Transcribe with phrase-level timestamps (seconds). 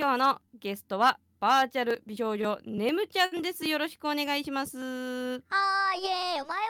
[0.00, 3.68] 今日のゲストはバーチャル美少女ねむちゃんです。
[3.68, 4.78] よろしくお願いします。
[4.78, 5.36] はー
[5.98, 6.68] い、イエーイ、お前は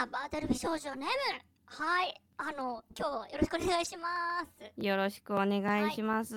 [0.00, 0.10] 誰だ？
[0.10, 1.12] バーチャル美少女ネム。
[1.66, 4.08] はい、あの、今日はよろしくお願いしま
[4.44, 4.84] す。
[4.84, 6.34] よろしくお願いします、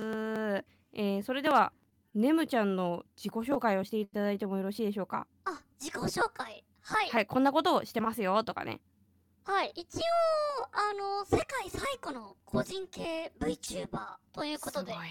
[0.93, 1.73] えーそれでは
[2.13, 5.25] ねむちゃんの自己紹介をしていただいてもよろしいでしょうか？
[5.45, 6.63] あ、自己紹介。
[6.81, 8.79] はい、はいこんなことをしてますよとかね。
[9.43, 10.01] はい、一応、
[10.71, 13.87] あの、世界最古の個人系 VTuber
[14.31, 15.07] ということで、すごい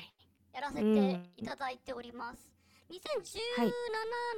[0.52, 2.50] やらせていただいております。
[2.90, 3.70] 2017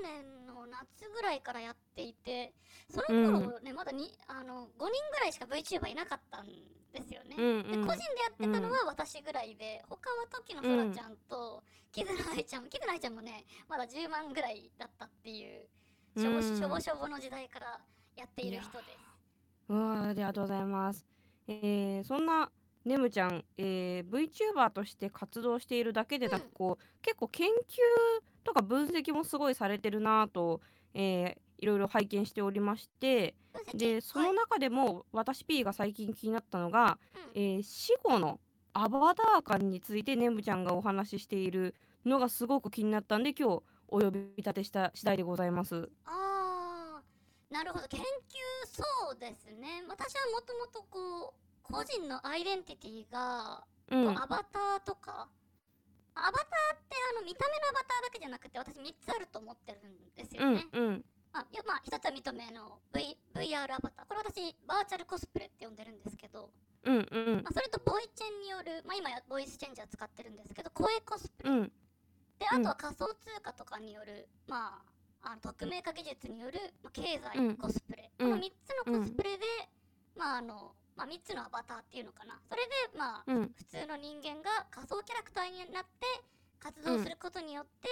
[0.03, 2.53] 年の夏ぐらいからやっていて、
[2.91, 7.37] その頃ね、まだにあの5人ぐらいしか VTuber いなかったんですよね。
[7.39, 7.63] うんうん。
[7.63, 7.97] で個人でや
[8.33, 11.63] ってたのは私ぐらいで、他は時のそらちゃんと、
[11.93, 15.69] キズナアイちゃんキズナアイちゃんもねまだ10万ぐらいだったっていう
[16.19, 17.79] しょぼ,、うんしょぼしょぼの時代から
[18.17, 18.89] やっている人です。
[19.69, 21.07] うわーありがとうございます。
[21.49, 22.51] えーそんな
[22.85, 26.47] ねむちゃん、えー、VTuber として活動しているだけでなく、
[27.01, 27.53] 結構研究
[28.45, 30.61] とか分析もすごいされてるなぁと、
[30.95, 33.37] えーいろいろ拝見しておりまして
[33.73, 36.99] でその中でも私 P が最近気になったのが、
[37.35, 37.41] うん。
[37.41, 38.41] えー死後の
[38.75, 45.89] アバター感についてねむちゃんがお話ししているのがすごく気になったんで今日お呼び立てした次第でございます。
[46.05, 47.87] あーなるほど。
[47.87, 48.05] 研究
[48.67, 48.83] そ
[49.15, 49.85] うですね。
[49.89, 55.29] 私はもともとこう個人のアイデンティティが、うん、アバターとか
[56.15, 61.05] アバターってあの見た目のアバターだけじゃなくて私3つあると思ってるんですようんね、うん。
[61.33, 64.07] あいやまあ一つは認めの、v、VR アバター。
[64.07, 66.51] これ私バーチャルコスプレって呼んでるんですけど
[66.85, 67.43] うんうん。
[67.43, 71.73] まあ、それとボイチェンによる、まあ、今やボイスチェンジャー使ってるんですけど声コスプレ、うん。
[72.39, 74.83] であとは仮想通貨とかによる、ま
[75.23, 77.57] あ、あの匿名化技術による、まあ、経うん。
[77.57, 78.31] 済コスプレ、うん。
[78.33, 79.45] この3つのコスプレで、
[80.15, 82.41] まああのまあ、3つのアバターっていうのかな。
[82.49, 83.53] それで、まあ、うん。
[83.57, 86.07] 普通の人間が仮想キャラクターになって
[86.61, 87.89] 活動することによって、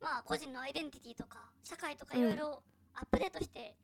[0.00, 2.62] まあ、個人のアイデンティティとか社会とかいろいろ
[2.94, 3.76] アップデートして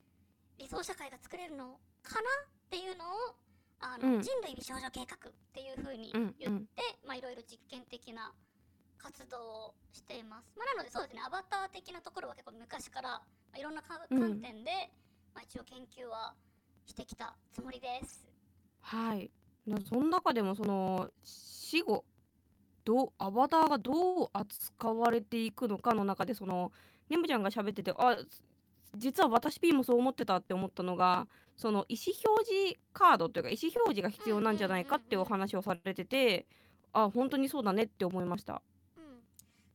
[0.59, 3.37] 理想社会が作れるのかなっていうのを
[3.81, 4.23] あの、うん。
[4.23, 8.33] 人類美少女計画っていう風にうん言って、まあいろいろ実験的な
[8.99, 9.39] 活動
[9.71, 10.53] をしています。
[10.57, 13.23] まあ、なのでそうですねアバター的なところは結構昔から、ま
[13.55, 14.01] あ、いろんな観
[14.41, 14.91] 点で、
[15.35, 16.35] まあ、一応研究は
[16.87, 18.27] してきたつもりです。
[18.87, 19.31] はい。
[19.67, 22.05] なその中でもその死後
[22.85, 26.71] どうアバターがどう扱われていくのかの中でその
[27.09, 28.17] ねむちゃんが喋っててあ
[28.97, 31.27] 実は私 P もそう思ってたって思ったのが
[31.57, 36.47] その意思表示カードというか意思表示が必要なんじゃないかっていうお話をされてて
[36.93, 38.63] あ本当にそうだねって思いました。
[38.97, 39.03] うん、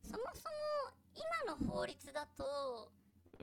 [0.02, 0.54] そもそも
[1.14, 2.90] 今の法律だと、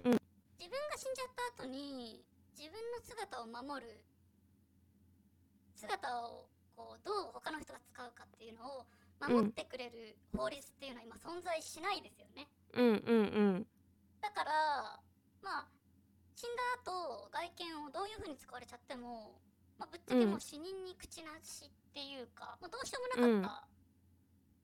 [0.04, 0.18] うん
[0.60, 2.22] 自分が死んじゃった後に
[2.52, 4.04] 自分の姿を守る
[5.80, 8.86] 姿をこうどう他の人が使うかっていうのを
[9.20, 12.48] 守ってくれる法律っていうのは今存在しないですよね。
[12.74, 13.68] うんうん
[14.22, 15.00] だから
[15.42, 15.68] まあ
[16.36, 19.40] 死んだ後外見をどういう風に使われちゃっても、
[19.78, 23.70] まあ、ぶっちゃけもう死人に口なしっていうか、まあ、どうしようもなかっ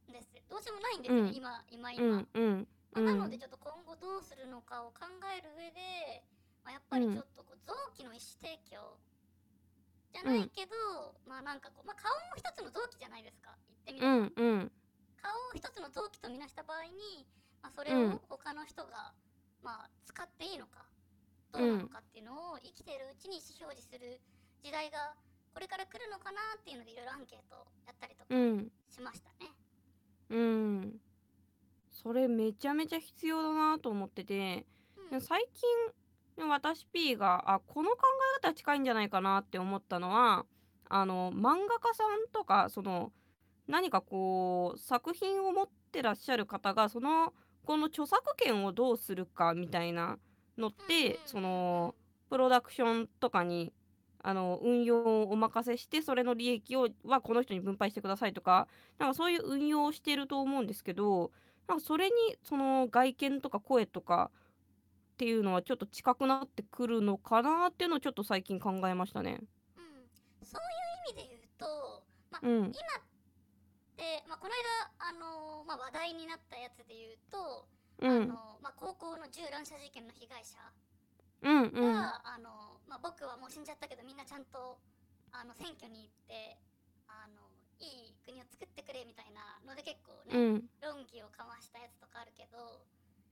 [0.07, 1.35] たんです、どうしようもないんですよ、うん。
[1.35, 2.67] 今今う今、んうん。
[2.93, 3.05] まあうん。
[3.05, 5.03] なのでちょっと今後どうするのかを考
[5.35, 6.23] える上で、
[6.63, 8.95] まあ、やっぱりちょっとこう臓器の意思提供
[10.15, 10.71] じゃないけど、
[11.27, 13.51] まあなんかこう、まあ、顔も一つの臓器じゃないですか。
[13.85, 14.71] 言ってみれうば、んうん。
[15.19, 17.27] 顔を一つの臓器とみなした場合に、
[17.61, 18.13] まあ、それうん。
[18.15, 19.11] を他の人が、
[19.61, 20.85] まあ、使っていいのか
[21.51, 24.21] どうなのかっていうのを生きているうちに意思表示する
[24.63, 25.15] 時代が
[25.53, 28.71] これから来るのかなっていうのでいろいろアンケートやったりとかうん。
[28.89, 29.51] しましたね。
[30.29, 31.01] うん。
[31.91, 34.65] それめちゃめちゃ必要だなと思ってて
[35.11, 35.21] うん。
[35.21, 35.69] 最近
[36.37, 37.97] 私 P があこの考
[38.39, 40.45] え方近いんじゃないかなって思ったのは
[40.89, 43.11] あの漫画家さんとかその
[43.67, 47.33] 何かこう作品を持ってらっしゃる方がその
[47.65, 50.17] この著作権をどうするかみたいな
[50.57, 51.95] のってその
[52.29, 53.73] プロダクションとかに
[54.21, 61.31] あの運用をお任せしてそれの利益をはこの人に分配してくださいとかなんかそういう運用をしてると思うんですけど
[61.67, 62.11] なんかそれに
[62.43, 64.31] その外見とか声とか
[65.15, 69.39] っていうのはちょっと近くなってくるのかなっていうのをちょっと最近考えましたね。
[69.77, 72.55] うん、そういう意味で言うと、まあうん。
[72.65, 72.75] 今っ
[73.95, 77.65] て、まあ、この間、あのーまあ、話題になったやつで言うと、
[77.99, 78.11] うん。
[78.11, 80.59] あのーまあ、高校の銃乱射事件の被害者
[81.47, 81.95] うんが、うん。
[81.95, 84.79] あのーまあ、僕はもう死んじゃったけどみんなちゃんと
[85.31, 86.59] あの選挙に行って
[87.07, 87.39] あの
[87.79, 90.69] いい国を作ってくれみたいなので結構うね、ん。
[90.83, 92.83] 論議を交わしたやつとかあるけど、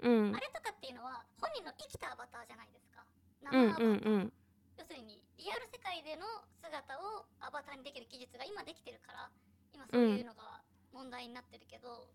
[0.04, 0.36] うん。
[0.36, 3.04] あれとかっていうのは本人の生きたアバターじゃないですか。
[3.42, 4.34] 生うんアバター、うんうん
[4.78, 6.26] 要するにリアル世界での
[6.60, 9.30] 姿をアバターにできる技術が今できてるから
[9.72, 12.10] 今そういうのが問題になってるけど、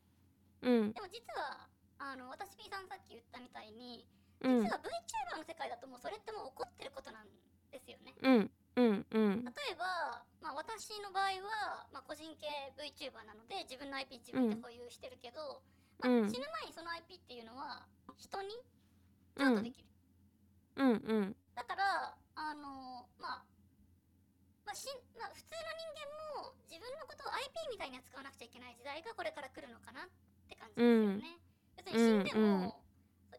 [0.62, 0.92] うん。
[0.92, 1.68] でも実は
[1.98, 4.04] あの私 P さんさっき言ったみたいに
[4.42, 4.62] うん。
[4.62, 7.26] 実は VTuber の世界だともうそれってもう起こってることなん
[7.70, 8.14] ですよね。
[8.22, 8.50] うん。
[8.76, 9.06] うん。
[9.10, 9.44] うん。
[9.44, 12.46] 例えば、まあ、私の場合は、まあ、個人系
[12.78, 16.30] VTuber なので自分の IP 自分で保有してるけど、まあうん。
[16.30, 17.86] 死ぬ前にその IP っていうのは
[18.16, 18.48] 人に
[19.36, 19.88] 譲渡できる、
[20.76, 20.90] うん。
[20.90, 20.94] う
[21.32, 23.44] んだからあのまあ
[24.62, 24.86] まあし
[25.18, 26.06] まあ、普通の人
[26.38, 30.08] 間も自分のことを IP みたいに扱わなくちゃいけない時代がこれから来るのかなっ
[30.46, 31.40] て感じですよね。
[31.74, 32.84] 別に死んでも、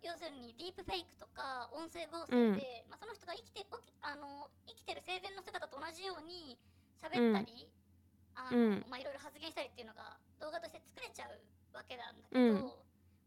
[0.01, 3.67] 要するにディープフェイクとか音声合成で、まあ、その人が生きて
[4.01, 6.57] あの生きてる生前の姿と同じように
[6.97, 7.69] 喋ったり、
[8.33, 11.37] あのうんまあ、いろいろ発言したりっていうのが動画として作れちゃう
[11.79, 12.75] わけなんだけど、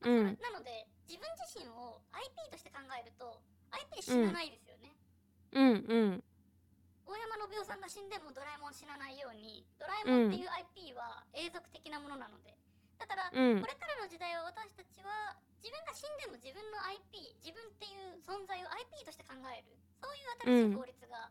[0.05, 0.37] うん。
[0.37, 3.41] なので自分自身を IP として考えると
[3.73, 4.93] IP で死なないですよね。
[5.57, 5.69] うん。
[5.89, 6.25] うん
[7.09, 12.57] 大山信夫さんが死んでもドラえもん死なないようにドラえもんっていう IP は永続的なものなので。
[13.01, 13.61] だからうん。
[13.61, 21.31] これからの時代は私たちは自分が死んでも自分の IP 自分っていう存在を IP として考えるそういう新しい法律が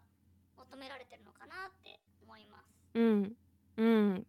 [0.58, 2.70] 求められてるのかなって思います。
[2.96, 3.36] うん。
[3.78, 4.28] うん。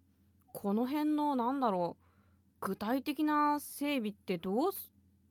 [0.53, 2.02] この辺のなんだろう
[2.63, 4.87] 具体的な整備ってどうす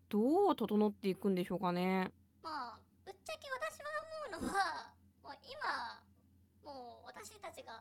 [0.10, 2.12] どう整っていくんでしょうかね？
[2.44, 3.88] まあぶっちゃけ私は
[4.36, 4.92] 思うのは
[5.24, 6.04] もう今
[6.68, 7.80] もう私たちが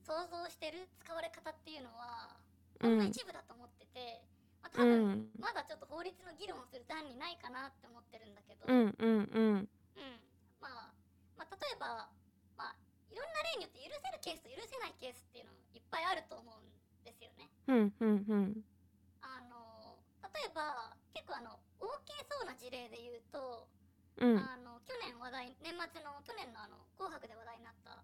[0.00, 2.40] 想像してる使われ方っていうのは
[2.80, 2.96] ほん。
[2.96, 4.24] の一部だと思ってて、
[4.64, 5.28] まあ、多う分、ん。
[5.36, 9.68] まだちょっと法律の議論をする段にないかなって思ってるんだけど、うんうんうん。
[10.00, 10.16] うん。
[10.64, 10.96] まあ、
[11.36, 12.08] まあ例えば、
[12.56, 12.76] まあ、
[13.12, 16.64] いろんな例によって許せるケースと許せないケースっていうのいっぱいあると思うん
[17.04, 17.52] ですよね。
[17.68, 18.77] うんうんうん
[20.46, 23.68] えば結構あの OK そうな事例で言うと、
[24.18, 24.38] うん。
[24.38, 28.02] あの去年話題年末の去年のあの「紅白」で話題になった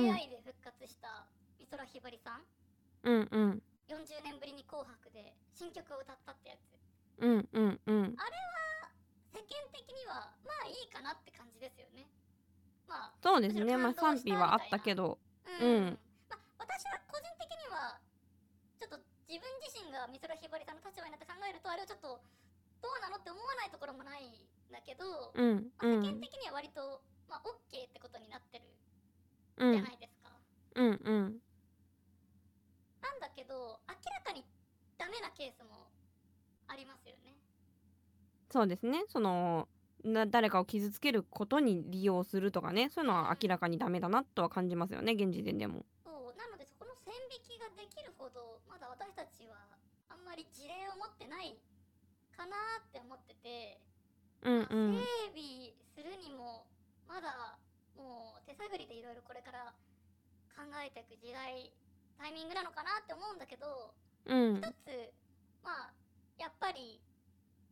[0.00, 0.10] うん。
[0.10, 1.26] AI で復活した
[1.58, 2.44] 美空ひばりさん。
[3.04, 3.62] うんうん。
[3.88, 6.74] 40年ぶりに「紅白」で新曲を歌ったってやつ。
[7.18, 8.16] うんうんうん。
[9.32, 12.08] 世間的にはまあいいかなって感じですよね。
[12.86, 13.76] まあそうですね。
[13.76, 15.18] まあ賛否はあったけど。
[15.60, 15.98] うん、うん。
[16.28, 18.00] まあ、私は個人的には
[18.78, 18.98] ちょっと
[19.34, 22.22] 自分自身が美空ひばりさんの立場になって考えるとあれはちょっと
[22.78, 24.30] どうなのって思わないところもないん
[24.70, 28.70] だけど、うんまあ、うん世間的には割と、まあ、OK ってことになってる
[29.58, 30.30] うんじゃないですか。
[30.78, 31.42] うんうん
[33.02, 34.46] なんだけど明らかに
[35.02, 35.90] ダメなケースも
[36.70, 37.34] ありますよね。
[38.54, 39.66] そうですねその
[40.04, 45.84] な誰かを傷つけることに利用するとかねそういうのは明らかにダメだなとは感じますよね現時点でも。
[46.04, 49.54] そうなのでそこの線引きができるほどまだ私たちは
[50.10, 51.54] あんまり事例を持ってない
[52.34, 53.78] かなって思ってて、
[54.42, 56.66] うんまあうん整備するにも
[57.06, 57.54] まだ
[57.94, 59.70] もう手探りでいろいろこれから
[60.58, 61.70] 考えていく時代
[62.18, 63.94] タイミングなのかなって思うんだけど
[64.26, 64.58] うん。
[64.58, 65.14] 一つ
[65.62, 65.94] まあ
[66.34, 66.98] やっぱり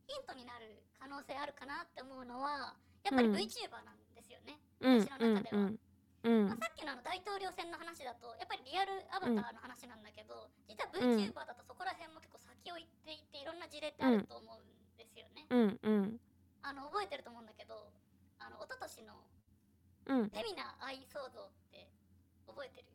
[0.07, 3.35] ヒントになる可能性あるかなって思うのはやっぱりうん。
[3.35, 4.55] VTuber なんですよね。
[4.79, 5.67] うん私の中では。
[5.67, 5.79] うんうん
[6.23, 14.63] まあ、さっきのあの大統領選の話だとやっぱりリアルアバターの話なんだけど、実はうん VTuber だとそこら辺も結構先を行っていていろんな事例ってあると思うん
[14.95, 15.45] ですよね。
[15.51, 16.19] うんうん。
[16.63, 17.91] あの覚えてると思うんだけど
[18.39, 19.19] あの一昨年の
[20.07, 20.29] うん。
[20.29, 21.91] フェミな愛想像って
[22.47, 22.87] 覚えてる？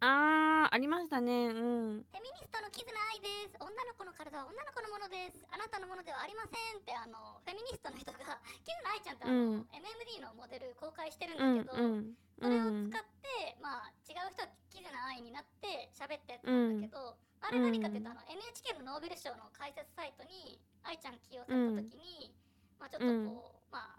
[0.00, 1.48] あーありましたね。
[1.48, 2.06] うん。
[2.06, 3.58] フェミニストのキズナ愛です。
[3.58, 5.42] 女の子の体は女の子のものです。
[5.50, 9.66] あなたのものではありませんってあのフェミニストの人がキズナ愛ちゃんってあの、うん。
[9.74, 22.30] MMD のモデル公開してるうんんだけど、うんそれを使って、まあ違う人はキズな愛になって喋ったやつなんだけど、あれ何かっていうと、あの NHK のノーベル賞の解説サイトに愛ちゃん起用された時に、
[22.78, 23.98] まあちょっとこう、ま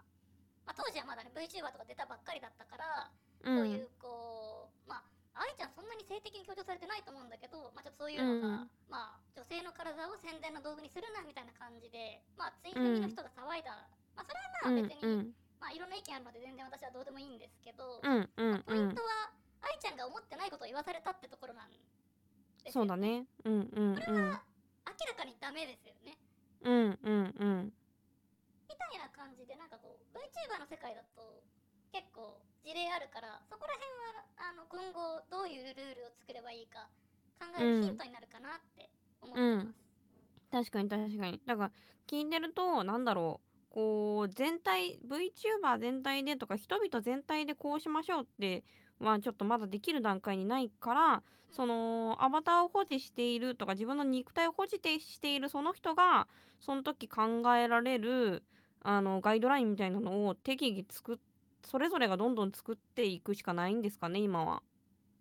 [0.64, 3.12] まあ当時はまだね VTuber とか出たばっかりだったから、
[3.44, 3.56] うん。
[3.60, 5.09] そういうこうまあ
[5.40, 8.70] 愛ちゃんそんなに性的に強調されてないと思うんだけど、まあちょっとそういうのが、うん。
[8.92, 14.36] まあ女性の体を宣伝の道具にするなみたいな感じで、まあツイフミの人が騒いだ、まあそれ
[14.68, 15.32] はまあ別に、うん。
[15.56, 18.28] まあいろんな意見あるので全然私はどうでもいいんですけど、うん。
[18.36, 18.62] うん。
[18.68, 19.32] ポイントは
[19.64, 21.80] 愛ちゃんが思ってないことを言わされたってところなんで
[22.68, 23.24] すよそうだね。
[23.44, 23.64] うん。
[23.72, 23.96] うん。
[23.96, 23.96] うん。
[23.96, 24.44] これは
[24.92, 26.20] 明らかにダメですよね。
[26.60, 26.98] うん。
[27.00, 27.32] うん。
[27.32, 27.72] うん。
[28.68, 31.40] みたいな感じでなんかこう VTuber の世界だと
[31.92, 32.36] 結構
[32.70, 36.86] 事例あるからそこら辺はあの今後どういうルールを作ればいいか
[37.42, 38.88] 考えるヒントになるかなって
[39.20, 39.74] 思ってま
[40.62, 41.40] す、確かに確かに。
[41.46, 41.70] だから
[42.06, 43.50] 聞いてるとなんだろう。
[43.70, 48.64] こう全体 VTuber 全体でとか人々全体でこうしましょうって
[48.98, 51.22] はちょっとまだできる段階にないから
[51.52, 56.26] そのアバターを保持しているとか自分の肉体を保持てしているその人が
[56.58, 58.42] その時考えられる
[58.82, 61.16] あのガイドラインみたいなのを適宜作っ
[61.64, 64.62] それぞれがどんどん作っていくしかないんですかね今は。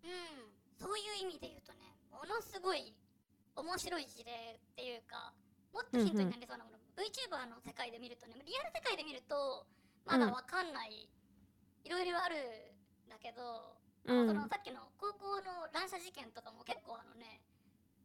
[0.03, 0.49] うん。
[0.79, 2.95] そういう意味で言うとねものすごい
[3.55, 5.33] 面白い事例っていうか
[5.73, 9.67] もっとヒントになりそうなもの、VTuber の世界で見るとねリアル世界で見ると
[10.05, 11.07] まだわかんない、
[11.85, 12.35] いろいろある
[13.05, 13.77] んだけど、
[14.09, 14.27] うん。
[14.27, 17.41] そのさっきの高校の乱射事件とかも結構あのね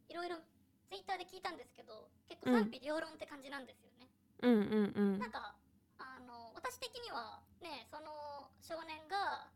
[0.09, 0.37] いろいろ
[0.85, 4.05] ツイッターで聞いたんですけど結構賛否両論って感じなんですよね。
[4.43, 4.53] うん。
[4.53, 4.93] うん。
[4.93, 5.19] うん。
[5.19, 5.55] なんか
[5.97, 9.49] あの私的にはねその少年が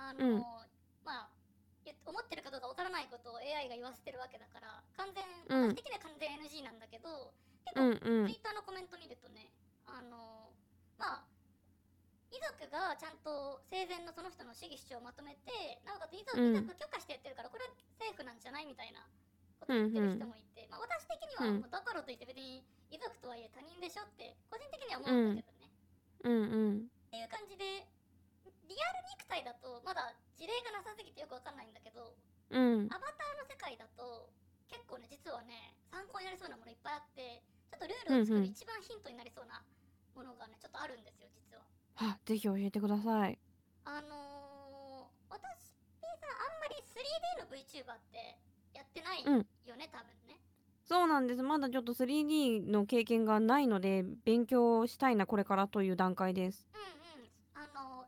[0.00, 0.40] あうん。
[0.40, 0.64] の、
[1.04, 1.30] まあ
[1.82, 7.34] 思ってるかどうかわからないことを AI が言わせてるわけだから完全、的には完全 NG なんだけど
[7.66, 8.30] 結う構、んうん。
[8.30, 9.50] ツイッターのコメント見るとね
[9.86, 10.54] あの
[10.98, 11.32] まあ
[12.30, 16.54] 遺族がちゃんと生前のその人の主義主張をまとめてなおかつ遺族,、うん。
[16.54, 19.02] 遺族許可してやってるからこれはセーフなんじゃないみたいな
[19.58, 21.66] こと言ってる人もいて、まあ、私的には、うん。
[21.66, 22.62] もうだからといって別に
[22.94, 25.70] 遺族とはいえ他人でしょって個人的には思うんだけどね、
[26.24, 27.84] うんうんっていう感じで
[28.64, 32.16] リアル肉体だとまだ事例がなさすぎてよくわかんないんだけど
[32.48, 32.88] うん。
[32.88, 34.32] アバターの世界だと
[34.72, 38.48] 結構ね実はね参考になりそうなものいっぱいあってちょっとルールを作うんうん。
[38.48, 39.60] る一番ヒントになりそうな
[40.16, 41.68] ものがねちょっとあるんですよ実は。
[42.00, 43.36] はぜひ教えてください。
[43.84, 48.40] あのー、私さんあんまり 3D の VTuber って
[48.72, 49.46] やってないうん。
[49.68, 50.40] よね、多分ね。
[50.88, 51.42] そうなんです。
[51.42, 56.66] まだちょっと 3D の経験がないので勉強したいなこれからという段階です。
[56.72, 57.01] うん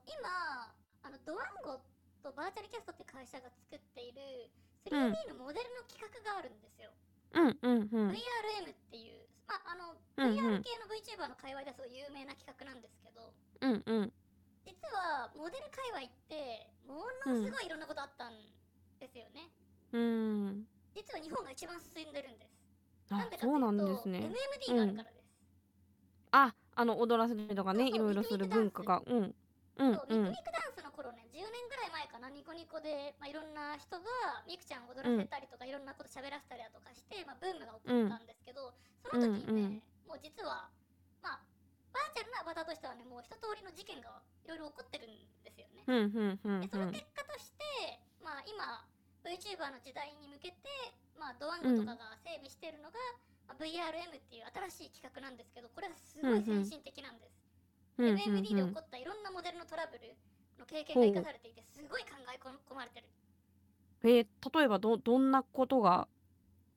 [0.07, 1.81] 今あのドワンゴ
[2.23, 4.49] とバーチャルキャストって会社が作っている
[4.89, 6.93] 3D のモデルの企画があるんですよ、
[7.37, 7.59] うん。
[7.61, 7.89] うん。
[7.89, 8.17] うん。
[8.17, 10.57] VRM っていうまああの、うん。
[10.57, 10.61] うん。
[10.61, 13.83] VR 系の VTuber の界隈ですごい有名な企画なんですけどうん。
[13.85, 14.13] うん。
[14.65, 18.33] 実はモデル界隈ってものすごいいろんなことあったん
[19.01, 19.53] ですよね、
[19.93, 20.67] うん。
[20.95, 22.53] 実は日本が一番進んでるんです。
[23.11, 24.33] あなんでかっていうとそうなんですね。
[24.73, 25.25] MMD があるからです、
[26.33, 29.03] ああの踊らせたりとかねいろいろする文化が。
[29.07, 29.35] うん
[29.79, 34.07] うんそううんミクミクダンスの頃ね10年ぐらい前かなニコニコで、まあ、いろんな人が
[34.47, 38.71] ミクちゃんを踊らせたりとか、いろんなこと喋らせたりだとかして、まあ、ブームが起こったんですけど、
[39.03, 40.71] その時にね、もう実は
[41.21, 41.43] まあ
[41.91, 48.87] バーチャルなアバターとしてはねもう一通りの事件がいろいろ起こってるんですよね、うんうんうんでその結果として、まあ今
[49.27, 50.69] VTuber の時代に向けて、
[51.19, 53.01] まあ、ドワンゴとかが整備しているのが、
[53.49, 57.44] まあ VRM っていう新しい企画なんですけどこれはすごい先進的なんです、うんうん
[57.99, 60.15] MMD で起こったいろんなモデルのトラブル
[60.59, 63.07] の経験が生かされていてすごい考え込まれてる。
[64.05, 64.27] えー
[64.59, 66.07] 例えばどどんなことが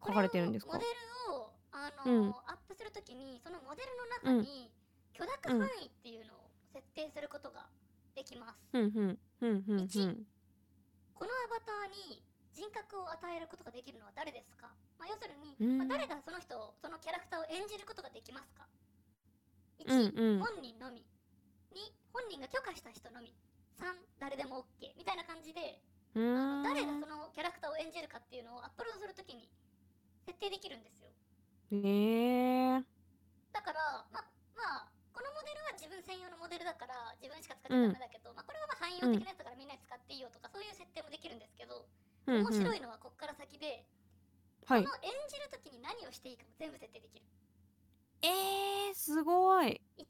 [0.05, 0.73] 書かれてるんですか？
[0.73, 2.29] モデルをあの、うん。
[2.47, 4.71] アップするときにそのモデルの中に
[5.13, 7.67] 許諾範囲っていうのを設定することが
[8.15, 9.79] できます、うんうんうんうんうん。
[9.85, 9.99] 一。
[11.13, 15.77] このアバターに人格を与えることができるのは誰ですか、まあ、要するに、うん。
[15.79, 18.65] まあ、誰がその人をそのキャラクターを演じることができますか？
[19.79, 20.39] 1、うんうん。
[20.39, 21.05] 本人のみ。
[21.73, 23.33] 2本人が許可した人のみ。
[23.77, 25.81] 3誰でも OK みたいな感じで
[26.15, 26.63] うーん。
[26.63, 29.49] 誰がそのキャラクターを演じるかっていうのをアップロードするときに
[30.25, 31.09] 設定できるんですよ。
[31.71, 32.83] へえ
[33.53, 34.23] だからま
[34.55, 41.85] まあこのモデルは自分専用のモデルだから自分しか使っちゃダメだけど、まあ、これはまあ汎用的なやつだからみんなに使っていいよとかそういう設定もできるんですけど、
[42.25, 42.45] うんうん。
[42.49, 43.85] 面白いのはこっから先で、
[44.65, 44.83] はい。
[44.83, 47.25] この演じるときに何をしていいかも全部設定できる
[48.21, 49.81] えー、すごい。
[49.97, 50.05] 1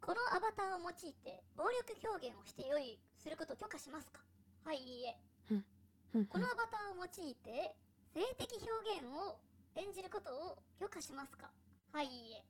[0.00, 4.20] このアバターを用いて暴力表現をして良いすることを許可しますか？
[4.64, 5.16] はいいいえ。
[5.50, 7.74] うんこのアバターを用いて
[8.12, 9.38] 性的表現を
[9.76, 11.50] 演じることを許可しますか？
[11.92, 12.44] はいいいえ。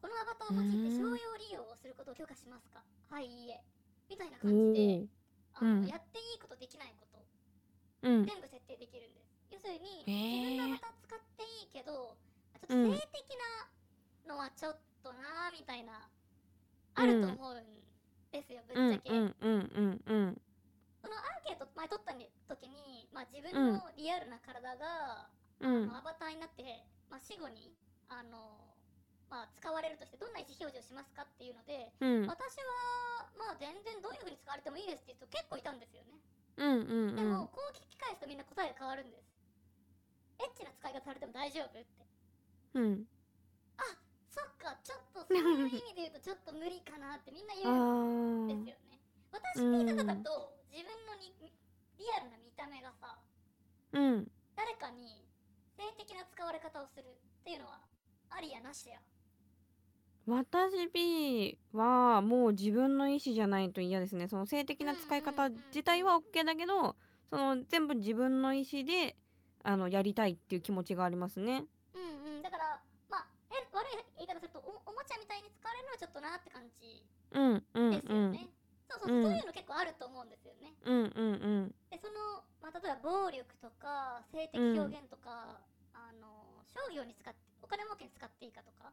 [0.00, 2.82] このアバターを用いて商用利用をすることを許可しますか？
[3.10, 3.60] はいいいえ。
[4.10, 5.06] みたいなお感じでー。
[5.54, 5.86] あの、うん。
[5.86, 7.18] やっていいことできないこと
[8.08, 8.26] うん。
[8.26, 9.32] 全部設定できるんです。
[9.50, 12.16] 要するに自分のアバター使っていいけど
[12.72, 13.28] 性的
[14.26, 16.08] なのはちょっとなーみたいな、
[16.94, 17.64] あると思うん
[18.32, 18.94] ですよぶうん。
[18.94, 20.40] っちゃけ、うんうんうんうん。
[21.00, 22.12] そのアンケート前取った
[22.54, 25.28] 時に、まあ、自分のリアルな体が、
[25.60, 25.90] うん。
[25.94, 26.62] アバターになって、
[27.10, 27.74] まあ、死後に
[28.08, 28.72] あの、
[29.30, 32.26] まあ、使われるとしてどんな意思表示をしますかっていうので、うん。
[32.28, 36.20] 私はまあ全然どういう風に使われてもいいですっていう人結構いたんですよね、
[36.60, 39.24] うんうんでもこう聞き返すとみんな答えが変わるんです。
[40.38, 41.86] エッチな使い方されても大丈夫って
[42.74, 43.04] うん。
[44.30, 49.00] そっかちょっとそういう意味で言うとちょっと無理かなってみんな言うんあですよね。
[49.30, 51.34] 私うん聞いただと自分のに
[51.98, 54.30] リアルな見た目がさーうん。
[54.56, 55.26] 誰かに
[55.76, 57.80] 性的な使われ方をするっていうのは
[58.30, 58.98] ありやなしや。
[60.26, 64.28] 私 B はもう自分の意思じゃないと嫌ですね。
[64.28, 66.96] その性的な使い方自体は OK だけど
[67.30, 69.16] その全部自分の意思で
[69.64, 71.64] あのやりたいっていう気持ちがありますね
[71.94, 77.02] うんうんだからまあえ悪い言い方するとおおもちゃみたいに使われるのはちょっとなって感じ
[77.32, 78.48] うんうんですよね、
[78.88, 80.76] そうそういうの結構あると思うんですよね。
[80.84, 81.74] うんうんうん。
[81.88, 85.64] でそのまあ、例えば暴力とか性的表現とか、
[85.96, 88.92] あの商業に使ってお金儲けに使っていいかとか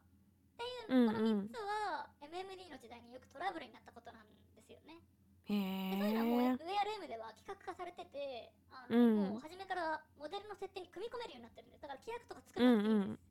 [0.56, 4.96] ていう、この3つは MMD の時代によくトラブルになったことなんですよね。
[5.44, 9.36] へでそういうのはもうえ VRM では企画化されててあの、うん。
[9.36, 13.29] もう初めからモデルの設定に組み込めるようになってるんですだから規約とか作うんらなくていいんです、うーん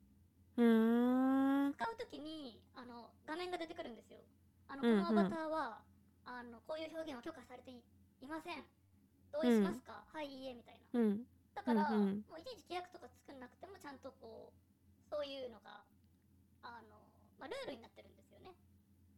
[0.56, 4.18] 使うときにあの画面が出てくるんですよ。
[4.68, 4.98] あのこうん。
[4.98, 5.82] のアバターは、
[6.24, 7.82] あのこういう表現は許可されてい
[8.22, 8.64] いません。
[9.32, 11.00] 同意しますか、はいいいえみたいな。
[11.00, 11.26] うん。
[11.54, 12.24] だから、うんうん。
[12.26, 15.82] もういちいち規約とか作んなくてもちゃんとこうそういうのが
[16.62, 16.98] あの、
[17.38, 18.54] まあ、ルールになってるんですよね。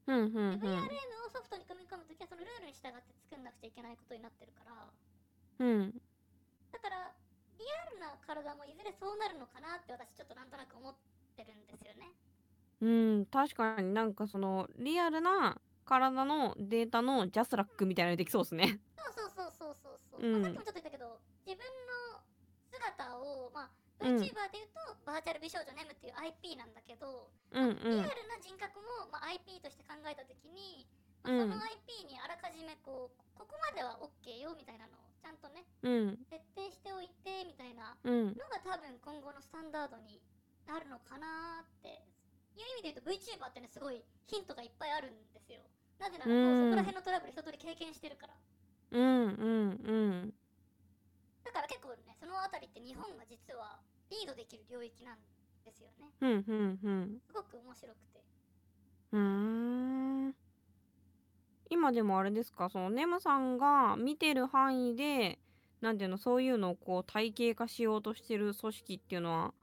[0.09, 4.89] うんうんでうん VRM をソフトに組み込むときはそのルールに従って作んなくちゃいけないことになってるから。
[5.59, 5.93] うん。
[6.73, 7.13] だから
[7.59, 11.12] リアルな体もいずれそうなるのかなって私ちょっとなんとなく思って
[11.45, 12.13] るんですよね。
[12.81, 12.87] う
[13.21, 18.81] ん確かになんかそのリアルな体のデータのジャスラックみたいなのできそうですね。
[18.97, 20.43] そうそうそうそうそうそう、うん。
[20.43, 21.65] まあ、さっきもちょっと言ったけど自分
[22.15, 22.23] の
[22.71, 23.71] 姿を、まあ、
[24.01, 30.87] うん VTuber で言うと、バーチャル美少女ネムっていう IP なんだけど、うんうリアんルな人格も、まあ、IP として考えた時に、
[31.23, 31.41] まうん。
[31.53, 36.19] あその IP にあらかじめこうここまでは OK よみたいなのをちゃんとねうん。
[36.27, 38.27] 設定しておいてみたいなうん。
[38.35, 40.19] のが多分今後のスタンダードに
[40.67, 42.03] なるのかなって。
[42.53, 45.61] いう意味で言うと VTuber ってねすごいヒントがいっぱいあるんですよ。
[45.99, 48.35] なぜならもうそこら辺のトラブル一通り経験してるから。
[48.91, 49.93] うんうんう
[50.29, 50.35] ん。
[51.43, 55.19] だから結構ねそのあたりって日本が実はリードできる領域なん
[55.65, 56.13] ですよね。
[56.21, 57.21] うんうんうん。
[57.27, 58.21] すごく面白くて。
[59.13, 59.19] うー
[60.29, 60.35] ん。
[61.71, 62.69] 今でもあれですか？
[62.69, 65.39] そのネムさんが見てる範囲で
[65.81, 69.55] なんていうのそういうのをこう体系化しようとしてる組織っていうのは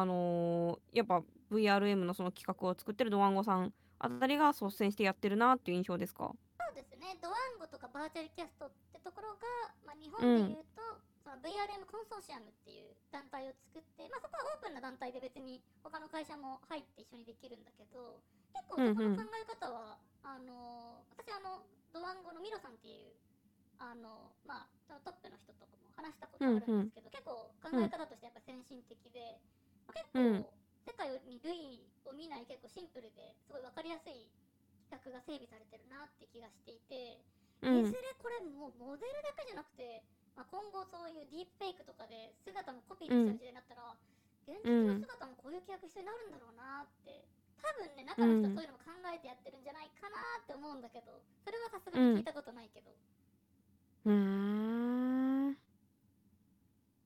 [0.00, 6.32] あのーやっぱ VRM のその企画を作ってるドワンゴさんあたりが率先してやってるなっていう印象ですか？
[6.58, 7.18] そうですね。
[7.20, 9.44] ドワンゴとかバーチャルキャストってところが、
[9.86, 10.80] まあ、日本で言うと、
[11.22, 18.18] その VRM コンソーシアムっていう団体を作って、まあ、そこはオープンな団体で別に他の会社も入って一緒にできるんだけど
[18.56, 21.62] 結構そこの考え方は、あのー私あの
[21.92, 23.12] ドワンゴのミロさんっていう
[23.78, 30.46] あのまあトップの人とかも話したことあるんですけど、結構考え方としてやっぱ先進的で、まあ結構、うん
[30.82, 34.26] 世界に類を見ない結構シンプルですごい分かりやすい
[34.90, 37.22] 企画が整備されてるなって気がしていて、
[37.62, 37.86] うん。
[37.86, 40.02] いずれこれもうモデルだけじゃなくて、
[40.34, 43.94] まあ、今後そういうディープフェイクとかで姿もコピーできてる時代になったら、
[44.42, 47.22] 現実の姿もこういう企画必要になるんだろうなって
[47.62, 55.56] 多分ね中の人はそういうのも考えてやってるんじゃないかなって思うんだけどそれはさすがに聞いたことないけど、うーん。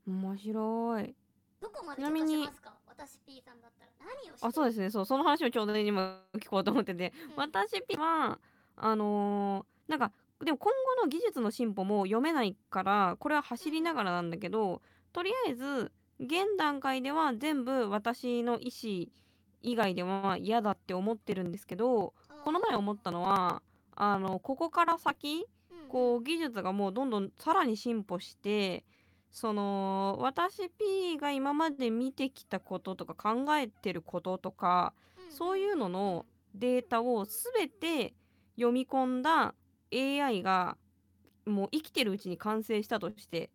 [0.06, 1.14] 面白い
[1.60, 2.74] どこまでちますか？
[2.86, 3.90] 私 P さんだったら。
[4.00, 4.90] 何をあそうですね。
[4.90, 7.12] そうその話をちょうど今聞こうと思ってて。
[7.30, 7.36] うん。
[7.36, 8.38] 私は
[8.76, 10.12] あのーなんか
[10.44, 19.06] でも今後の技術の進歩も読めないからこれは走りながらなんだけどとりあえず現段階では全部私の意思
[19.62, 22.12] 以外では嫌だって思ってるんですけど
[22.44, 23.62] この前思ったのは
[23.94, 25.46] あのここから先
[25.88, 28.84] こう技術がもうどんどんさらに進歩して
[29.30, 34.94] その私 P が今まで見てきたこととか考えてることとか
[35.30, 38.14] そういうののデータを全て
[38.56, 39.54] 読み込んだ
[39.92, 40.76] AI が
[41.44, 43.50] もう生きてるうちに完成したとして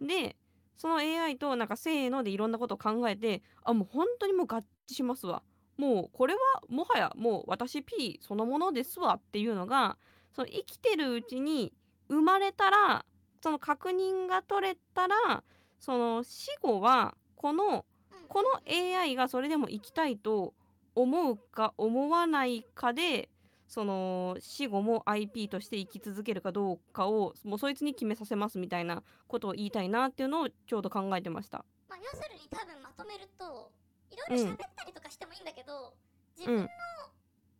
[0.00, 0.06] うん。
[0.06, 0.36] で
[0.76, 4.58] その AI となんかせーのでいろんなことを考えてあもう本当にもう合
[4.88, 5.42] 致しますわ。
[5.76, 9.98] もうこれはもはやもう私 P そのものですわっていうのが
[10.32, 11.72] その生きてるうちに
[12.08, 13.04] 生まれたら
[13.44, 15.44] その確認が取れたら
[15.78, 20.54] その死後はこのうんこの AI がそれでも生きたいと
[20.94, 23.28] 思うか思わないかで
[23.68, 31.66] その死後も IP として生き続けるかどうかをもうそいつに決めさせますみたいなことを言いたいなっていうのをちょうど考えてました。
[31.86, 33.70] まあ、要するに多分まとめると
[34.10, 35.92] いろいろ喋ったりとかしてもいいんだけど、
[36.34, 36.64] 自分の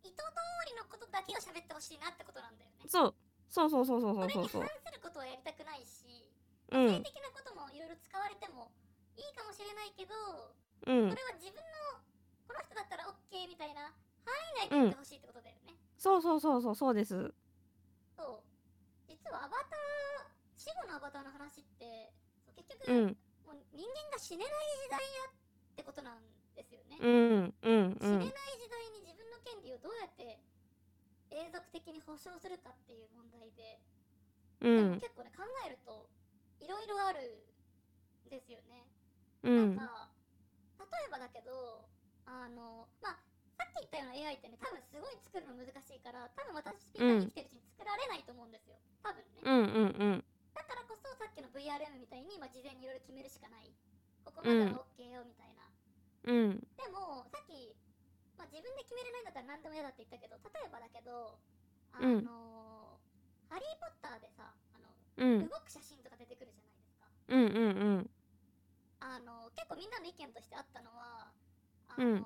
[0.01, 0.23] 意図通
[0.65, 2.85] りのことだけを喋ってほしいなってことなんだよね。
[2.87, 3.15] そう
[3.55, 4.49] そうそうそうそうこれにそう。
[4.51, 6.27] そう反することはやりたくないし、
[6.75, 6.91] うん。
[6.91, 8.67] 性的なこともいろいろ使われても
[9.15, 11.07] いいかもしれないけど、うん。
[11.07, 12.03] これは自分の
[12.51, 13.95] この人だったら OK みたいな
[14.27, 14.35] 範
[14.67, 15.71] 囲内でやってほしいってことだよね。
[15.95, 17.15] そうそうそうそうそうです。
[18.19, 19.07] そう。
[19.07, 20.27] 実はアバター
[20.59, 22.11] 死後のアバターの話って
[22.43, 23.17] そう結局、うん。
[23.47, 24.51] もう人間が死ねない
[24.83, 26.19] 時代やってことなん
[26.59, 26.99] ですよね。
[26.99, 30.43] うんうんう死ねないん時代に自分の権利をどうやって
[31.35, 33.83] 永続的に保障するかっていう問題で、
[34.63, 35.03] うん。
[35.03, 36.07] 結構ね考えると
[36.63, 37.43] いろいろある
[38.25, 38.87] んですよね。
[39.43, 39.75] うん。
[39.75, 40.09] なんか
[40.79, 41.83] 例えばだけど
[42.23, 43.19] あのまあ
[43.59, 48.79] さっき言ったような AI ってね多分すごい作るの難しいから多分私ピータ生きてるうちに作られないと思うんですよ。
[49.03, 50.23] 多分ね、うんうんうん。
[50.55, 53.67] だからこそさっきの VRM みたいに、まあ、事前にいろいろ決めるしかない。
[54.23, 55.67] ここまでは OK よみたいな、
[56.31, 56.63] うん。
[56.79, 57.75] でもさっき、
[58.37, 61.39] まあ、自分で決めれないんだったら何でも嫌だって言ったけど例えばだけど
[61.93, 62.23] あうん。
[62.23, 62.99] の
[63.49, 65.47] ハリー・ポッターでさあのうん。
[65.47, 67.07] 動く写真とか出てくるじゃないですか。
[67.29, 68.09] うんうんうん。
[68.99, 71.31] あの結構みんなの意見としてあったのは
[71.87, 72.25] あの、うん。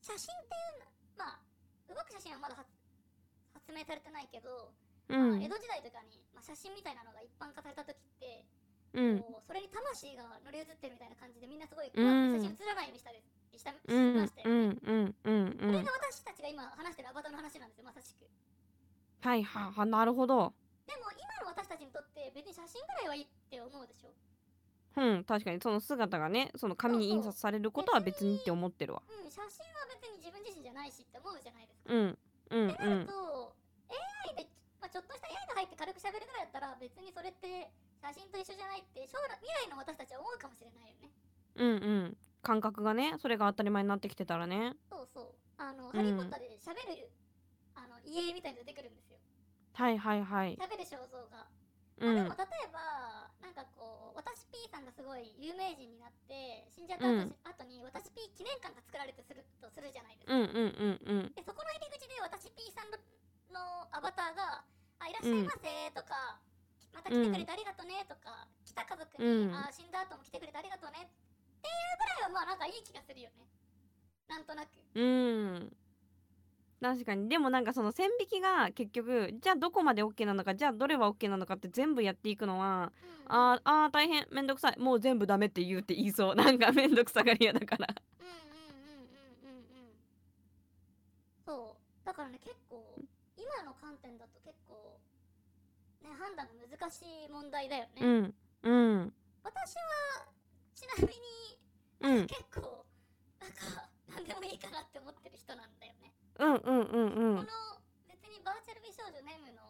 [0.00, 1.40] 写真っていうのまあ
[1.88, 2.68] 動く写真はまだ発
[3.54, 4.74] 発明されてないけど、
[5.08, 8.44] うまあ、ん江戸時代とかに、まあ、写真みたいなのが一般化された時って、
[8.94, 13.22] うんそれに魂が乗り移ってるみたいな感じでみんなすごいうん怖くて写真写らないようにしたり
[13.58, 14.50] したましたよね。
[14.50, 18.26] うんうんうんうんこれが私たちが今話してるアバターの話なんですよまさしく。
[19.20, 20.52] はいははなるほど
[20.86, 24.10] でも今の私たちにとって別に写真ぐらいはいいって思うでしょ。
[24.96, 31.94] うん確かにその姿がねその紙に印刷されることは別にって思ってるわうん、写真は別に自分自身じゃないしって思うじゃないですか。
[31.94, 32.18] うん
[32.50, 33.56] うんってなると、
[33.90, 34.46] AI で、
[34.80, 37.72] まあ、ちょっとした AI が入って軽く喋るぐらいだったら別にそれって
[38.04, 41.08] 写真と一緒じゃないって将来未来の私たちは思うかもしれないよね。
[41.56, 45.34] うんうん感覚がねそれが当たり前になってきてたらねそうそう。
[45.56, 47.08] あの、んハリー・ポッターで喋る
[47.74, 49.16] あの家みたいに出てくるんですよ。
[49.72, 51.48] はいはいはい喋る肖像が。
[51.96, 60.34] うんまあでも例えば、なんかこう、私 P さんがすごい有名人になって死んじゃった後,、うん後に私 P 記念館が作られてするとするじゃないですか。
[60.34, 62.98] うんうんうんうんでそこの入り口で私 P さんの
[63.54, 64.66] のアバターが
[64.98, 66.42] 「あいらっしゃいませ」とか、
[66.94, 71.08] また来てくれてありがとね」とか、来た家族に、うんあ死んだ後も来てくれてありがとうね」っ
[71.60, 73.46] ていうぐらいはまあなんかいい気がするよね。
[74.28, 74.70] なんとなく。
[74.94, 75.76] うん。
[76.80, 77.28] 確かに。
[77.28, 82.92] でもなんかその線引きが結局じゃあどこまで OK なのかじゃあどれは OK なのかって全部やっていくのは
[83.26, 83.32] うん。
[83.32, 84.78] あーあー大変めんどくさい。
[84.78, 86.34] もう全部ダメって言うって言いそう。
[86.36, 87.88] なんかめんどくさがり屋だから。
[88.20, 89.08] うんうんうん
[89.42, 89.92] うんうんうん
[91.46, 92.06] そう。
[92.06, 92.84] だからね結構
[93.36, 95.03] 今の観点だと結構ね
[96.12, 98.70] 判断が難しい問題だよね、うんう
[99.04, 99.14] ん。
[99.42, 100.28] 私は
[100.74, 102.26] ちなみにうん。
[102.26, 102.84] 結構
[103.40, 107.36] なんか何でもいいかなって思ってる人なんだよね、うんうんうんうん。
[107.36, 107.48] この
[108.08, 109.62] 別にバーチャル美少女ネムの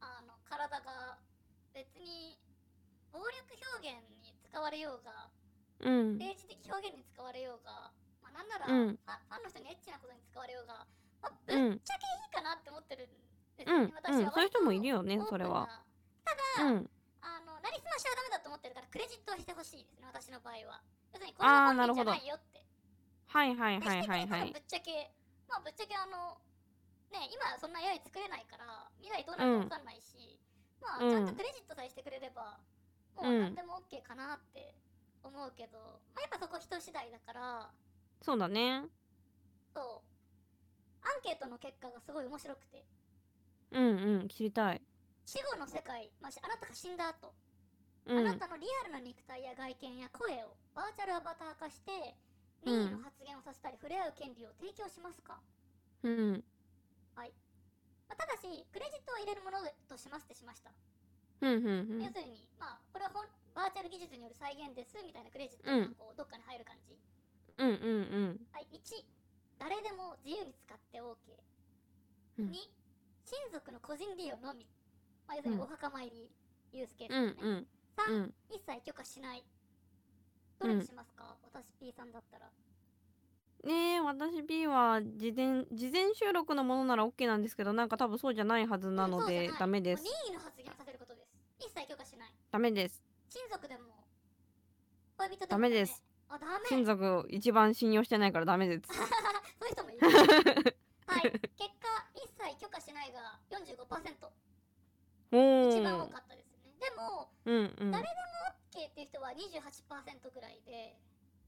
[0.00, 1.18] あの体が
[1.74, 2.38] 別に
[3.12, 5.28] 暴力表現に使われようが
[5.80, 6.16] うん。
[6.16, 8.96] 政治的表現に使われようが、まあ、なんなら、うん。
[8.96, 10.86] ファンの人にエッチなことに使われようが、
[11.20, 11.72] まあ、ぶうん。
[11.74, 13.25] っちゃけいいかなって思ってるん
[13.64, 13.92] うん。
[14.32, 15.62] そういう人もいるよねそれは。
[15.62, 15.68] オー
[16.58, 16.90] プンなうん。
[17.22, 20.82] あのなりすましはダメだと思ってるからクレジットはしてほしいですね私の場合は。
[21.12, 22.60] 要するにこれは本人じゃないよって。
[23.28, 24.52] はいはいではいはいはい。
[24.52, 25.10] らぶっちゃけ
[25.48, 26.38] まあぶっちゃけあの
[27.12, 30.38] ね今そんな AI 作れないから未来どうなるかわかんないし、
[30.80, 31.10] まあうん。
[31.10, 32.58] ちゃんとクレジットさえしてくれれば
[33.16, 34.74] もう何でも OK かなって
[35.22, 35.78] 思うけど、
[36.14, 37.70] まあ、やっぱそこ人次第だから。
[38.22, 38.84] そうだね。
[39.74, 41.06] そう。
[41.06, 42.84] アンケートの結果がすごい面白くて
[43.72, 44.82] うんうん知りたい。
[45.24, 47.34] 死後の世界、まあ、しあなたが死んだ後、
[48.06, 48.18] うん。
[48.18, 52.14] あなたのリアルな肉体や外見や声をバーチャルアバター化して
[52.64, 55.40] うん任意の発言をさせたり触れ合う権利を提供しますか、
[56.02, 56.44] うん。
[57.14, 60.70] まあ、ただしクレジットを入れるものとしますってしました、
[61.42, 66.96] うんうん要するにまあこれは本バーチャル技術による再現ですみたいなクレジットがこうどっかに入る感じ、
[67.58, 68.46] うんうんうん。
[68.52, 68.68] はい。
[68.72, 69.04] 1
[69.58, 71.16] 誰でも自由に使って OK、
[72.38, 72.50] うん。
[72.52, 72.68] 2
[73.26, 74.66] 親族の個人利用のみ、
[75.26, 75.62] まあ、要するにうん。
[75.64, 76.30] お墓参り
[76.72, 78.34] ユースケーすね、うん3、うん。
[78.50, 79.44] 一切許可しない。
[80.60, 82.46] どれにしますか、私 P さんだったら。
[83.64, 90.04] ねえ私 B は事前事前収録のものなら OK なんですけどなんか多分そうじゃないはずなのでダメです。
[90.04, 91.26] もう任意の発言をさせることです。
[91.58, 92.28] 一切許可しない。
[92.52, 93.02] ダメです。
[93.28, 93.80] 親族でも
[95.16, 96.04] 恋人でもダメです。
[96.28, 96.68] あダメ。
[96.68, 98.82] 親族を一番信用してないからダメです。
[99.58, 99.94] そういう人もい
[100.64, 100.76] る
[101.06, 101.32] はい。
[101.56, 104.30] 結果一切許可しないが45%
[105.32, 106.74] お一番多おかったですね。
[106.78, 107.90] でもうんうん。
[107.92, 108.26] 誰でも
[108.72, 110.98] OK っていう人は28%ぐらいで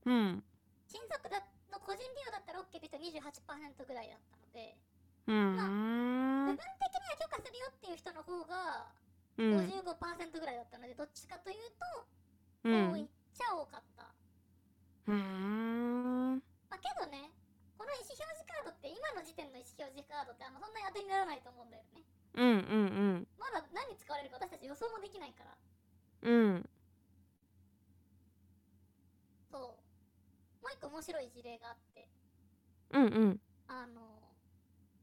[0.07, 0.45] うん。
[0.89, 4.79] 親族だの個人利用だったら OK って人は28%ぐらいだったので
[5.27, 5.57] うーん。
[6.47, 8.93] 部分的には許可するよっていう人の方が
[9.37, 9.55] うん。
[9.69, 12.07] 55%ぐらいだったのでどっちかというと
[12.65, 12.91] うん。
[12.93, 14.15] 多いっちゃ多かった、
[15.07, 16.35] うーん。
[16.71, 17.31] まあけどね
[17.79, 22.03] この意思表示カードって今の時点の意思表示カードってあんまそんなに当てにならないと思うんだよね。
[22.35, 25.57] うんうんまだ何に使われるか私たち予想もできないから。
[26.23, 26.35] うん。
[26.35, 26.69] うん
[29.51, 29.63] そう。
[29.63, 32.09] もう一個面白い事例があって。
[32.91, 33.07] うんう
[33.39, 33.41] ん。
[33.69, 34.19] あの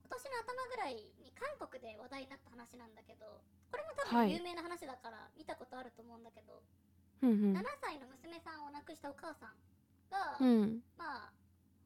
[0.05, 4.27] 今年の頭ぐらいに韓国で話題になった話なんだけどこれも多はい。
[4.29, 6.61] 分有名な話だから見たことあると思うんだけど、
[7.23, 9.55] うんうん7歳の娘さんを亡くしたお母さん
[10.11, 11.31] が、うんまあ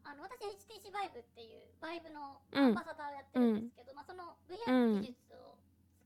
[0.04, 2.64] あの私 HTC バイブっていうバイブのうん。
[2.66, 5.58] アンバサダーをやってるんですけど、まあ、その VR 技術を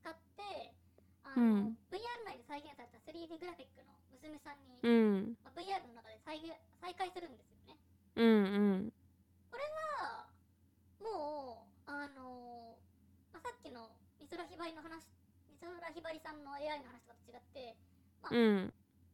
[0.02, 0.74] 使って、
[1.24, 1.78] ああの、うん。
[1.90, 5.38] VR 内で再現された 3D グラフィックの娘さんに、うん。
[5.44, 7.78] まあ VR の中で再現再会するんですよね。
[8.18, 8.94] うんうん。
[9.54, 10.26] が
[11.02, 12.78] もうあの
[13.34, 15.06] まあ、さっきの美空ひばりの話
[15.50, 17.76] 美空ひばりさんの AI の話とかと違って
[18.32, 18.74] うん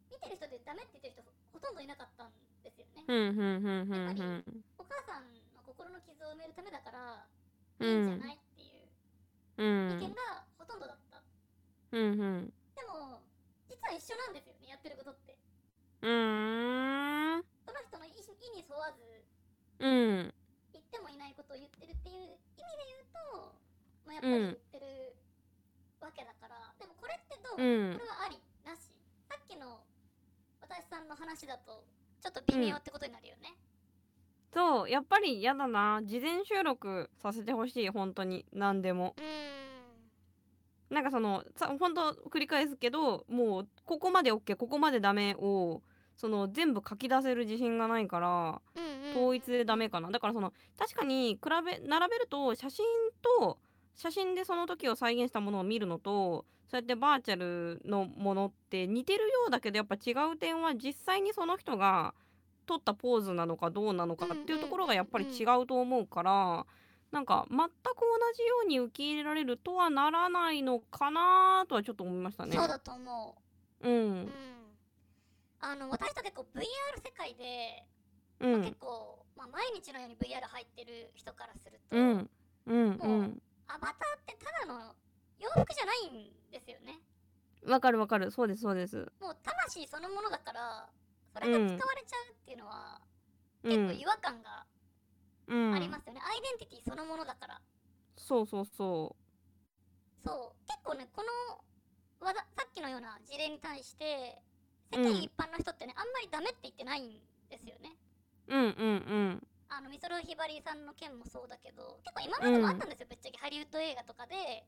[0.09, 3.05] 見てる人でダメって言ってる人ほとんどいなかったんですよね。
[3.07, 7.25] うんうんうんうんお母さんの心の傷を埋めるためだから
[7.79, 8.89] ういいんじゃんないっていう
[9.57, 11.21] うん意見がほとんどだった。
[11.91, 12.53] うんうん。
[12.75, 13.21] でも
[13.69, 15.37] 実は一緒なんですよねやってることって。
[16.01, 17.43] うーん。
[17.65, 19.03] その人の意意に沿わず
[19.79, 20.33] うん。
[20.73, 23.55] 言ってもいないことを言ってるっていう意味で言うと、
[24.05, 25.15] まあ、やっぱり言ってる
[26.01, 27.99] わけだから、でもこれってどう、うん。
[27.99, 28.95] これはありなし。
[29.27, 29.83] さっきの
[30.69, 31.83] 私さんの話だと
[32.21, 33.55] ちょっと微妙ってことになるよね。
[34.53, 36.01] そうやっぱり嫌だな。
[36.03, 38.45] 事前収録させてほしい本当に。
[38.53, 39.15] 何でも。
[39.17, 39.23] うー
[40.93, 45.83] んなんかそのさ本当繰り返すけどもうここまで OK ここまでダメを
[46.15, 48.61] その全部書き出せる自信がないから
[49.11, 50.11] 統一でダメかな。
[50.11, 52.85] だからその確かに比べ並べると写真
[53.39, 53.57] と
[53.99, 62.13] 写真でその時を再現したものを見るのとそうやってバーチャルのものって似てるようだけどやっぱ違う点は実際にその人が
[62.65, 66.65] 撮ったポーズなのかどうなのかっていうところがやっぱり違うと思うから
[67.11, 67.67] なんか全く同
[68.37, 72.55] じように受け入れられるとはならないのかなとはちょっと思いましたね。
[72.55, 73.35] そうだと思
[73.81, 73.91] うう。
[73.91, 74.29] うんん。
[75.59, 76.61] あの私と結構 VR
[77.03, 77.83] 世界で、
[78.39, 82.29] うん結構、まあ、毎日のように VR 入ってる人からすると、うん
[82.67, 84.95] うんうんアバターってただの
[85.37, 86.99] 洋服じゃないんですよね。
[87.67, 88.31] わかるわかる。
[88.31, 88.97] そうですそうです。
[89.21, 90.89] もう魂そのものだから
[91.33, 92.99] それが使われちゃうっていうのは、
[93.63, 93.71] うん。
[93.71, 94.65] 結構違和感が
[95.47, 95.73] うん。
[95.73, 97.61] ありますよね、アイデンティティそのものだから。
[98.17, 99.15] そうそうそ
[100.25, 100.67] そう。
[100.67, 104.41] 結構ねこのわざさっきのような事例に対して
[104.91, 107.95] 世間一般の人ってね、あんまりダメって言ってないんですよね。
[108.47, 108.55] う。
[108.55, 113.37] うんうんあの美空ひばりさんの件もそうだけど結構今までもあったんですよ、ぶっちゃけ。
[113.37, 114.65] ハリウッド映画とかで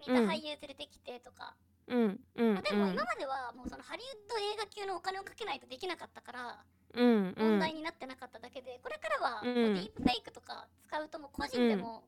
[0.00, 1.54] 似た俳優連れてきてとか、
[1.88, 12.04] うんうんでも今まではもうそのハリウッド映画級のお金をかけないとできなかったから問題になってなかっただけで、これからはディープフェイクとか使うともう個人でも、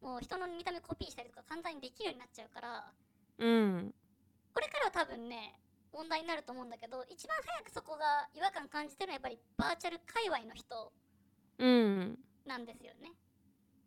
[0.00, 2.92] もう人の見た目コピーしたりとか簡単にできるようになっちゃうから
[3.38, 3.94] うん。
[4.52, 5.58] これからは多分ね
[5.92, 10.92] 問題になると思うんだけど一番早くそこが違和感感じてるのはやっぱりバーチャル界隈の人
[11.58, 12.18] うん。
[12.46, 13.12] なんですよね。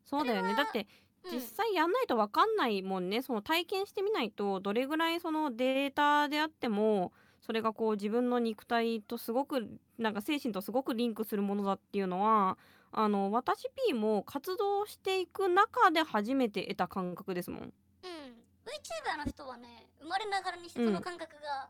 [0.06, 0.56] そうだよね。
[0.56, 0.88] だって
[1.26, 1.32] うん。
[1.34, 3.22] 実際やんないと分かんないもんね。
[3.22, 12.58] その体験してみないとどれぐらいそのデータであってもそれがこう自分の肉体とすごくなんか精神とすごくリンクするものだっていうのは
[12.92, 17.62] あの私 P も活動していく中で初めて得た感覚ですもん。
[17.62, 21.70] うん、VTuber の人はね生まれながらにしてその感覚が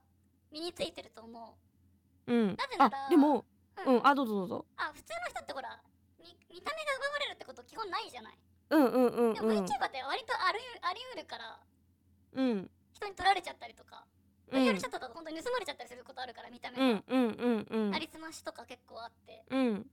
[0.52, 1.58] 身についてると思
[2.28, 2.34] う。
[2.34, 3.46] ん、なぜならあでも、
[3.86, 3.92] う。
[3.92, 4.66] うん、あどうぞどうぞ。
[4.78, 5.80] あ普通の人ってほら
[6.28, 8.38] 見見た目が奪われるってこと基本ないじゃない。
[8.70, 11.60] うんうんうんでもうん VTuber って割とあるあり得るから
[12.36, 12.70] うん。
[12.94, 14.04] 人に取られちゃったりとか、
[14.52, 14.64] うん。
[14.64, 17.92] リアルシャッターだと本当に盗まれちゃったりすることあるから見た目が、うんうんうんうん。
[17.92, 19.86] なりすましとか結構あって、うん。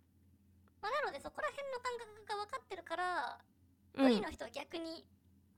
[0.83, 3.39] まあ、なのでそこら辺の感覚が分かってるから、
[3.95, 4.09] うん。
[4.09, 5.05] V の人は逆に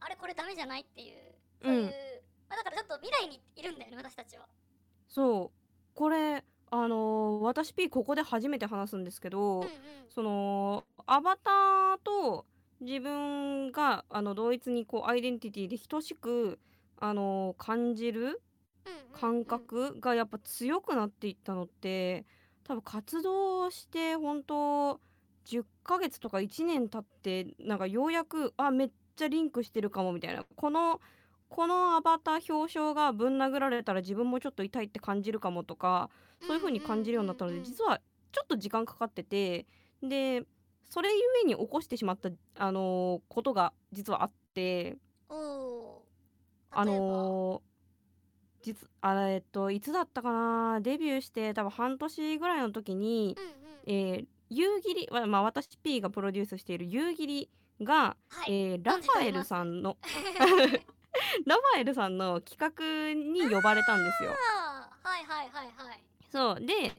[0.01, 1.17] あれこれダメじゃないっていう
[1.62, 1.91] そういう、うん。
[2.49, 4.47] まあ、だからちょっと未来にいるんだよね私たちは。
[5.09, 5.59] そう。
[5.95, 9.70] これあのー私 P ここで初めて話すんですけど、うんうん。
[10.09, 12.46] そのアバターと
[12.81, 16.59] 自分があの同一にこうアイデンティティで等しく
[16.98, 18.42] あのー感じる
[18.85, 19.20] うんうんうん。
[19.20, 22.24] 感覚がやっぱ強くなっていったのって
[22.64, 25.00] 多分活動して本当
[25.46, 30.44] 10ヶ月とか1年経ってなんかようやくあめっちゃリンクしてるかもみたいな。
[30.57, 31.00] この
[31.48, 38.01] このアバター表彰がぶん殴られたら自分もちょっと痛いって感じるかもとかそういう風に感じるようになったので実は
[38.33, 39.66] ちょっと時間かかってて
[40.03, 40.44] で
[40.88, 44.99] それゆえに起こしてしまった、あのーことが実はあって。
[46.79, 47.66] あのー
[48.62, 50.81] 実あえっといつだったかな？
[50.81, 53.37] デビューして多分半年ぐらいの時に、
[53.87, 57.51] えー夕霧わまあ私 P がプロデュースしている夕霧
[57.83, 59.96] が、はい、えーラファエルさんの
[61.46, 64.31] ラファエルさんの企画に呼ばれたんですよ。
[64.31, 66.01] はいはいはいはい
[66.37, 66.61] そう。
[66.61, 66.92] で、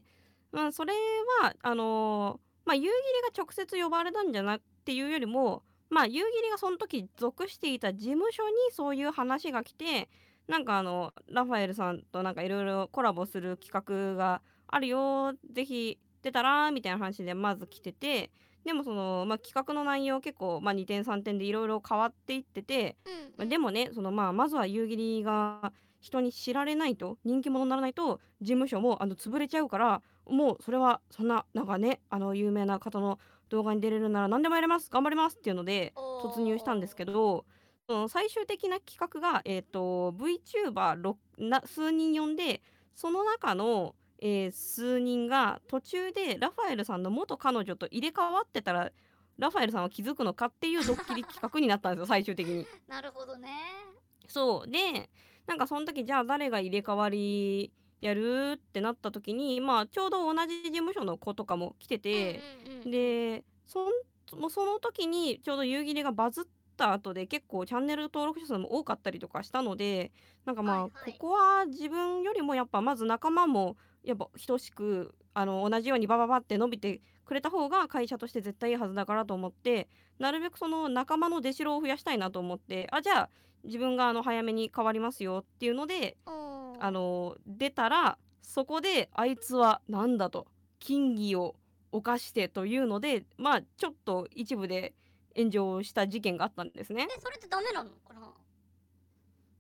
[0.52, 0.94] まあ、それ
[1.42, 10.10] はあのーまあ夕霧が直接呼ばれたんじゃなっていうよりもまあ夕霧がその時属していた事務所にそういう話が来て
[10.50, 18.32] なんかあのラファエルさんとなんかいろいろコラボする企画があるよぜひ出たらみたいな話でまず来てて
[18.66, 25.72] でもその、まあ、企画の内容結構、まあ、2点3点でいろいろ変わっていってて、うんまあでもねその、まあ、まずは夕霧が
[26.08, 37.46] 人に知られないと人気者にならないと事務所もあの潰れちゃうからもうそれはそんななんかねあの有名な方の動画に出れるなら何でもやります頑張りますっていうので突入したんですけど
[37.88, 42.62] その最終的な企画が、えーと、VTuber な数人呼んで
[42.96, 48.92] その中の、えー、数人が途中でラファエルさんの元彼女と入れ替わってたら
[49.38, 52.68] ラファエルさんは気づくのかっていうドッキリ企画になったんですよ最終的に。
[52.90, 53.50] なるほどね。
[54.28, 55.10] そうで
[55.48, 62.42] なんかその時じゃあ誰が入れ替わりやるってなった時にまあちょうど同じ事務所の子とかも来てて、
[62.86, 66.44] でそんもうその時にちょうど夕霧がバズっ
[66.76, 70.12] た後で結構チャンネル登録者数も多かったりとかしたので
[70.46, 71.14] なんかまあ、はいはい。
[71.14, 79.88] ここは自分よりもやっぱまず仲間もやっぱ等しくあの同じようにバババって伸びてくれた方が会社として絶対いいはずだからと思って
[80.20, 83.30] なるべくその仲間の出代を増やしたいなと思ってあじゃあ
[83.64, 86.18] 自分があの早めに変わりますよっていうので
[86.80, 90.48] あの出たらそこであいつはなんだと
[90.80, 91.56] 禁忌を
[91.92, 94.94] 犯してというのでまあちょっと一部で
[95.36, 97.08] 炎上した事件があったんですね。
[97.10, 98.34] えそれってダメなのかな？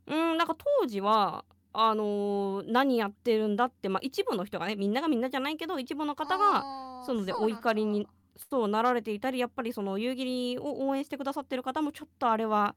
[0.07, 8.07] うんなんか当時はあのー何やってるんだって、まあ、一部の人がねみんながみんなじゃないけど一部の方がそのでお怒りに
[8.49, 12.75] そうなられていたりやっぱりその夕霧を応援してくださってる方もちょっとあれは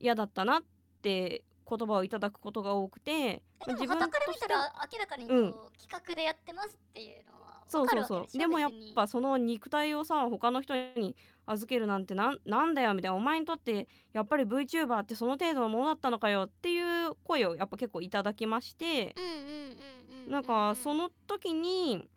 [0.00, 0.62] 嫌だったなっ
[1.02, 5.54] て言葉をいただくことが多くてえでも自分としてら明らかにこう、うん。
[5.80, 8.38] 企画でやってますっていうのはそうそうそう。
[8.38, 13.16] でもやっぱその肉体をさ他の人に預けるなんてなんなんだよみたいな。
[13.16, 19.14] お前にとってやっぱり VTuber ってその程度のものだったのかよっていう声をやっぱ結構いただきまして。
[19.16, 22.08] うんうんうんうんうなんかそのの時に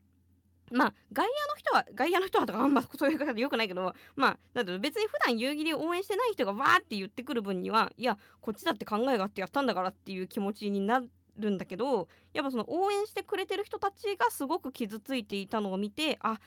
[0.71, 11.01] まあ外野の人は外野の人はとかあんまそういう方でよくないけどまあだって別に普段夕霧を応援してない人がわーって言ってくる分にはいやこっちだって考えがあってやったんだからっていう気持ちにな
[11.37, 16.39] るんだけどやっぱその応援してくれてる人たちがすごく傷ついていたのを見てあ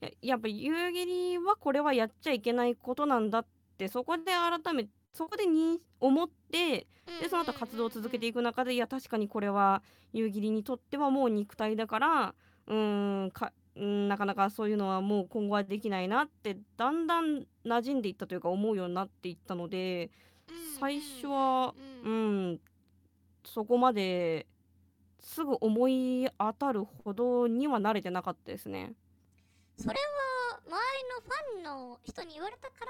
[0.00, 6.86] ややっぱ夕霧はこれはやっちゃいけないことなんだってそこで改めてそこでに思って
[7.20, 12.34] でその後活動を続けていく中でいや確かにこれは夕霧にとってはもう肉体だから
[12.68, 13.52] うんか
[14.08, 20.10] なかなかそういうのはもう今後はできないなってだんだん馴染んでいったというか思うようになっていったので
[20.80, 22.52] 最初はううん。
[22.52, 22.60] ん
[23.44, 24.46] そこまで
[25.20, 28.92] すぐ思い当たるほどには慣れてなかったですね。
[29.76, 32.84] それは周りのファンの人に言われたか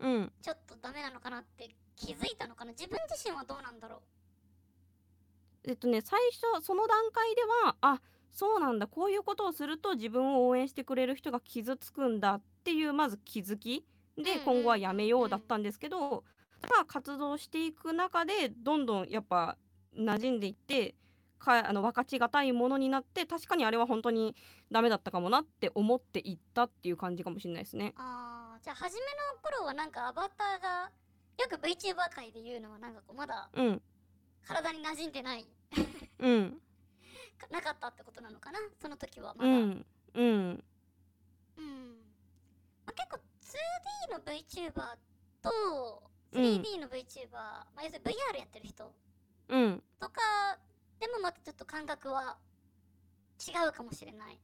[0.00, 0.32] らうん。
[0.42, 2.72] ちょっとダメなのかなって気づいたのかな。
[2.72, 4.02] 自分自身はどうなんだろ
[5.66, 8.00] えっとね最初その段階ではあ
[8.34, 8.88] そうなんだ。
[8.88, 16.24] こういうことをすると自分を応援してくれる人が傷つくんだっていうまず気づきで今後はやめようだったんですけど
[16.60, 19.56] ただ活動していく中でどんどんやっぱ
[19.96, 20.96] 馴染んでいって
[21.38, 24.34] かあの分かちがたいものになって確かにあれは本当に
[24.72, 27.94] ダメだったかもなって思っていったっていう感じかもしれないですね。
[27.96, 30.90] うあーじゃあ初めの頃はなんかアバターが
[31.38, 33.82] よく VTuber 界で言うのはなんかこうまだうん。
[34.46, 35.46] 体に馴染んでない。
[36.20, 36.50] うん。
[36.50, 36.56] か
[37.50, 38.58] なかったってことなのかな？
[38.80, 39.86] その時はまだ、うん。
[40.14, 40.64] うん。
[41.56, 41.96] うん。
[42.86, 43.18] まあ、結構
[44.08, 44.96] 2D の VTuber
[45.42, 46.02] と
[46.32, 48.92] 3D の VTuber、まあ、要するに VR やってる人
[49.48, 49.82] うん。
[50.00, 50.20] とか
[51.00, 52.38] でもまたちょっと感覚は
[53.38, 54.38] 違うかもしれない。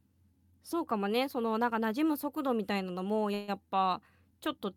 [0.63, 1.29] そうかもね。
[1.29, 4.03] そのなんか馴染む速度みたいなのもやっぱ
[4.41, 4.73] ちょっと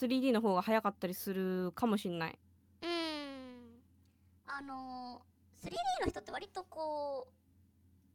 [0.00, 2.38] 3D の方が早かったりするかもしんない。
[2.82, 2.90] うん。
[4.46, 7.43] あのー、3D の人って割とこう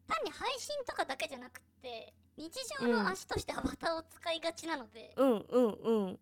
[0.10, 2.94] 単に配信とかだけじゃなくて日常うん。
[2.94, 6.20] の足としてアバターを使いがちなので、うんうんうん。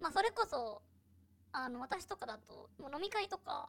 [0.00, 0.82] まあそれこそ
[1.52, 3.68] あの私とかだともう飲み会とか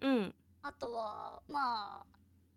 [0.00, 0.34] うん。
[0.62, 2.06] あとはまあ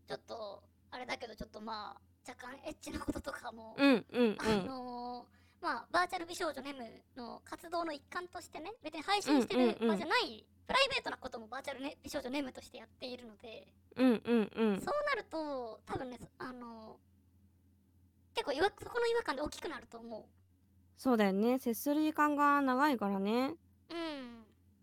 [0.07, 6.83] ちょっとあれだけどちょっとまあ若干エッチなこととかも、うんうんあのーまあバーチャル美少女ネム
[7.15, 9.87] の活動の一環としてね別に配信してるうんうんうん。
[9.89, 14.81] 場じゃない、プライベートなこともバーチャル、ね、美少女ネムとしてやっているので、うんうんうん。
[14.81, 17.11] そうなると多分ねあのー
[18.33, 20.25] 結構違和そこの違和感で大きくなると思
[20.97, 21.59] そうだよね。
[21.59, 23.55] 接する時間が長いからね。
[23.89, 23.93] う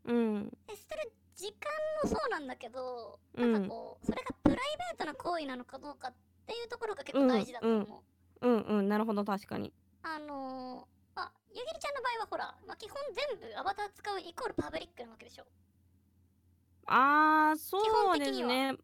[0.08, 0.14] うん。
[0.14, 0.58] うん。
[0.68, 1.70] 接する時間
[2.02, 3.52] もそうなんだけど、うん。
[3.52, 6.14] なんかこうそれがプライベートな行為なのかどうかっ
[6.46, 8.02] ていうところが結構大事だと思
[8.42, 8.88] う、うんうん。
[8.88, 9.72] なるほど確かに。
[10.02, 15.44] あのー、まあゆぎりちゃんの場合はほら、まあ、基本全部アバター使うイコールパブリックなわけでしょ。
[16.86, 18.48] あー基そうで本的には。
[18.50, 18.76] すね。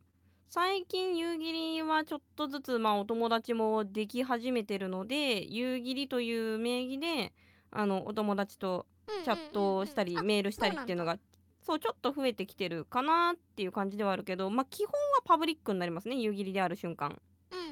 [0.49, 7.33] 最近夕霧はちょっとずつまあお友達もでき始めてるので夕霧という名義で
[7.71, 8.87] あのお友達と
[9.25, 11.19] チャットをしたりメールしたりっていうのが
[11.63, 17.21] そうちょっと増えてきてるかなっていう感じではあるけどまあ基本はパブリックになりますね夕霧である瞬間。
[17.51, 17.67] うんうん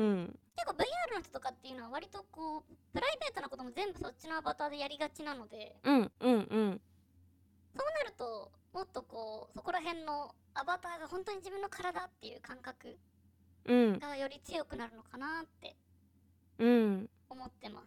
[0.00, 0.38] うんうんうん。
[0.56, 5.76] 結構 VR の人とかっていうのは割とこうプライベートなことも全部そっちのアバターでやりがちなので。
[5.84, 6.80] うんうんうん。
[7.74, 12.98] そうなるともっとこうそこら辺のアバターが本当に自分の体っていう感覚
[13.64, 13.98] うん。
[13.98, 15.76] がより強くなるのかなって
[16.58, 17.10] うん。
[17.28, 17.86] 思ってます。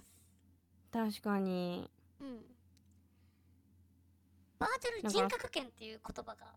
[0.92, 1.90] 確かに。
[2.22, 2.42] うん。
[4.60, 6.54] バーチャル人格権っていう言葉が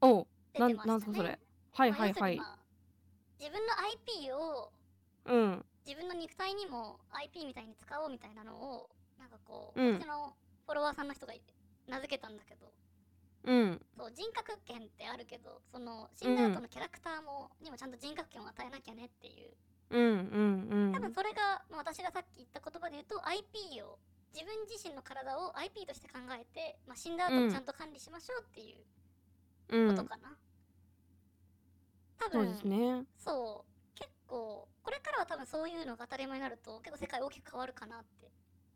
[0.00, 0.26] おう。
[0.58, 0.86] なん出てましたね。
[0.86, 1.38] なんすかそれ。
[1.72, 2.40] はいまあはいはい
[3.40, 4.72] 自分の IP を
[5.26, 5.64] うん。
[5.86, 9.94] 自分の肉体にも IP みたいに使おうみたいなのをなんかこう、うん。
[10.00, 10.34] 私の
[10.66, 11.34] フォロワーさんの人が
[11.88, 12.72] 名付けたんだけど
[13.44, 13.86] うん。
[13.96, 19.52] そう人格権ってあるけどその死んだ後のキャラクターも、にもちゃんと人格権を与えなきゃねっていう。
[19.90, 20.92] うんうんうん。
[20.92, 23.98] 多分それが、まあ、私がさっき言った言葉で言うと IP を
[24.32, 28.84] 自分自身の体を IP として考えて、まあ、死んだ後もちゃんと管理しましょうっていう
[29.76, 30.36] うんことかな、
[32.18, 33.04] 多そう分ですね。
[33.16, 33.98] そう。
[33.98, 38.30] 結構これからは多分そういうのが当たり前になると結構世界大きく変わるかなって。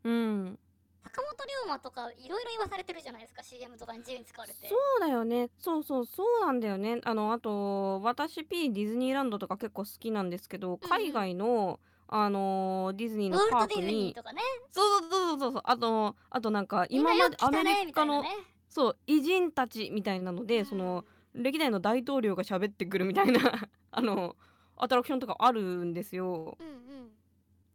[0.05, 0.59] うん
[1.03, 4.67] 坂本龍馬とかいろいろ言わされてるじゃないですか CM とかに自由に使われて。
[4.67, 5.49] そうだよね。
[5.59, 6.99] そうそうそうなんだよね。
[7.03, 14.41] あのあと私 P ディズニーランドとか結構好きなんですけどうん海外の、あのーディズニーのパークにとかね。
[14.71, 15.61] そうそうそうそうそう。
[15.63, 18.29] あとあとなんか今までアメリカの、ね、
[18.69, 23.39] そう偉人たちみたいなので、その歴代の大統領が喋ってくるみたいな
[23.91, 24.35] あの
[24.75, 26.57] アトラクションとかあるんですよ。
[26.59, 27.11] うんうん。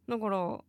[0.07, 0.59] だから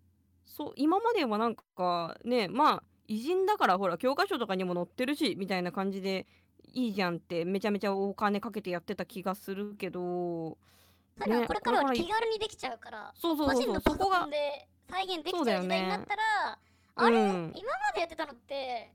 [0.47, 6.27] そう今まではなんかねまあ偉人だからほら教科書とかにも載ってるしみたいな感じで
[6.73, 10.57] いいじゃんってめちゃめちゃお金かけてやってた気がするけど
[11.19, 13.75] ただねこれからは気軽にできちゃうからそうそう個そうそう。
[13.75, 16.59] そこ人のパソコがンで再現できちゃう時代になったら、
[16.95, 17.53] あれ、うん。
[17.57, 18.93] 今までやってたのって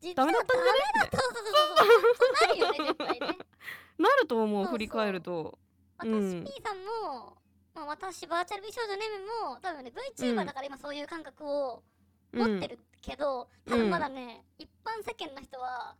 [0.00, 0.78] 実ダメだったんじゃね？
[0.94, 1.54] ダメだそうそうそう
[1.96, 3.38] そうそうなるよね絶対ね。
[3.98, 5.58] なると思う振り返ると。
[5.98, 6.44] 私、うん。
[6.44, 7.36] P さんも、
[7.74, 11.82] まあ、私バーチャル美少女ネムも多分ね VTuber だから今そういう感覚を
[12.32, 15.96] 持ってるけど、多分まだね、一般世間の人は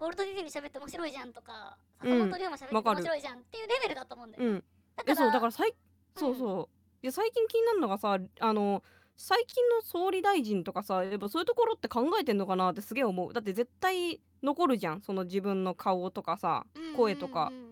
[0.00, 4.64] ウォルト・ディズニー喋って面白いじゃんとか坂うん本龍馬喋って面白いじゃんっていうレベルだと思うんだよ、うん。
[4.96, 5.74] だからえそうだから最
[6.16, 6.38] そううん。
[6.38, 6.68] そう
[7.02, 8.82] いや最近気になるのがさあの
[9.16, 13.32] 最近の総理大臣とかさやっぱそういうところって考えてんのかなってすげえ思う。
[13.32, 16.64] だって絶対残るじゃんその自分の顔とかさ
[16.96, 17.67] 声とかうんうんうん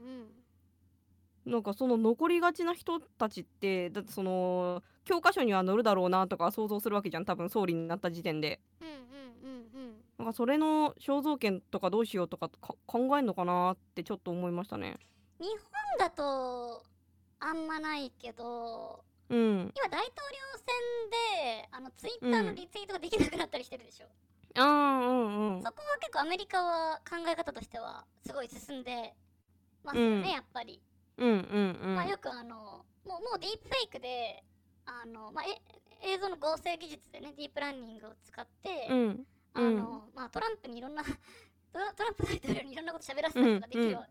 [1.46, 8.60] なんかその残りがちな人たちってだってその教科書には載るだろうなとか想像するわけじゃん多分総理になった時点で。
[8.80, 9.94] うんうんうんうん。
[10.18, 14.98] なんかそれの肖像権とかどうしようとかか考えんのかなってちょっと思いましたね。
[15.38, 15.58] 日本
[15.98, 16.82] だと
[17.38, 19.72] あんまないけどうん。
[19.76, 24.06] 今大統領選であのツイッターのリツイートができなくなったりしてるでしょ、
[24.56, 25.62] あーうんうん。
[25.62, 29.14] そこは結構アメリカは考え方としてはすごい進んで
[29.84, 30.28] ますよね、うん。
[30.28, 30.80] やっぱり、
[31.18, 31.94] うんうんうん。
[31.96, 34.42] まあよくあのもうもうディープフェイクで
[34.84, 35.60] あの、まあ、え
[36.02, 41.02] 映像の合成技術でねディープランニングを使って、うんあのまあ、トランプにいろんな
[41.72, 44.04] トランプ大統領にいろんなこと喋らせたりとかできるよ,、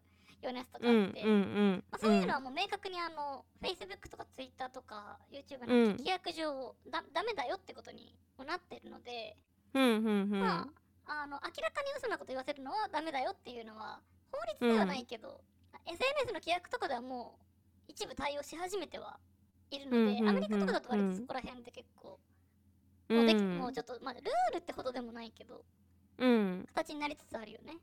[0.44, 9.38] うなやつとかうんあって、まあ、そういうのはもう明確にあの、Facebook とか Twitter とか YouTube の規約上、だダメだよってことにもなってるので、
[9.74, 10.30] うんうんうん。
[10.40, 10.68] まあ
[11.08, 14.02] あの明らかに嘘なこと言わせるのはダメだよっていうのは
[14.32, 15.40] 法律ではないけど、
[15.86, 17.46] SNS の規約とかではもう
[17.88, 19.20] 一部対応し始めては
[19.72, 22.20] いるので、うんうんうんアメリカとかだと割とそこら辺で結構、
[23.10, 24.24] もうできもうちょっと、まあ、ルー
[24.54, 25.64] ルってほどでもないけど
[26.18, 26.66] うん。
[26.74, 27.78] 形になりつつあるよね。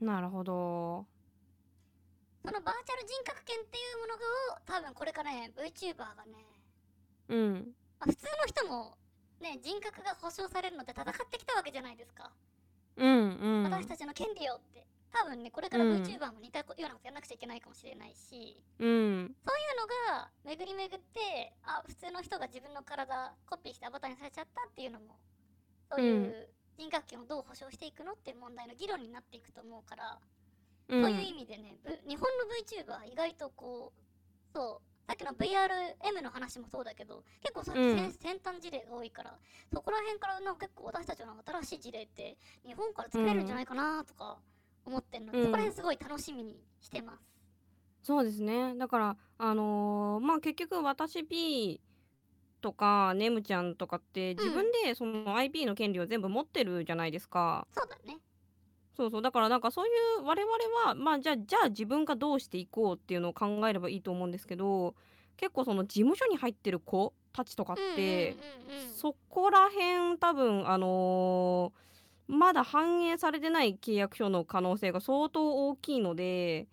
[0.00, 1.06] なるほど。
[2.44, 4.18] そのバーチャル人格権っていうものを
[4.66, 6.44] 多分これからね VTuber がね
[7.28, 7.74] うん。
[7.98, 8.98] まあ、普通の人も
[9.40, 12.30] ね人格が保障されるので戦ってきたわけじゃないですか、
[12.96, 13.62] うんうん。
[13.64, 16.02] 私たちの権利をって多分ねこれからうん。
[16.02, 19.34] VTuber も似たようなことやらなくちゃいけないかもしれないし、うん。
[19.46, 25.16] そういうのが巡り巡ってあ普通の人が自分の体コピーしてアバターにされちゃったっていうのも
[25.88, 30.18] そういう人格権をどう保障していくのっていう問題の議論になっていくと思うから、
[30.88, 31.02] うん。
[31.02, 37.96] そういう意味でねぶ日本の VTuber 意外とこうそうさっきの VRM の話もそうだけど結構さっきうん。
[37.96, 39.38] 先先端事例が多いから
[39.72, 42.36] そこら辺からなんか結構私たちの新しい事例って
[42.66, 44.38] 日本から作れるんじゃないかなとか
[44.84, 45.44] 思ってるので、うん。
[45.44, 47.34] そこら辺すごい楽しみにしてます。
[48.02, 48.74] そうですね。
[48.76, 51.80] だからあのーまあ結局私 P
[52.60, 58.18] とかネムちゃんとかって自分でその IP の権利を全部持ってるじゃないですか、そうだね。
[58.96, 59.22] そうそう。
[59.22, 59.88] だからなんかそうい
[60.20, 60.52] う我々
[60.86, 64.94] はまあじゃあじゃあ自分がどうしていこうっていうのを考えればいいと思うんですけど
[65.36, 68.36] 結構その事務所に入ってる子たちとかって、
[68.70, 68.94] うんうんうんうん。
[68.94, 71.84] そこら辺多分あのー
[72.26, 76.68] まだ反映されてない契約書の可能性が相当大きいので、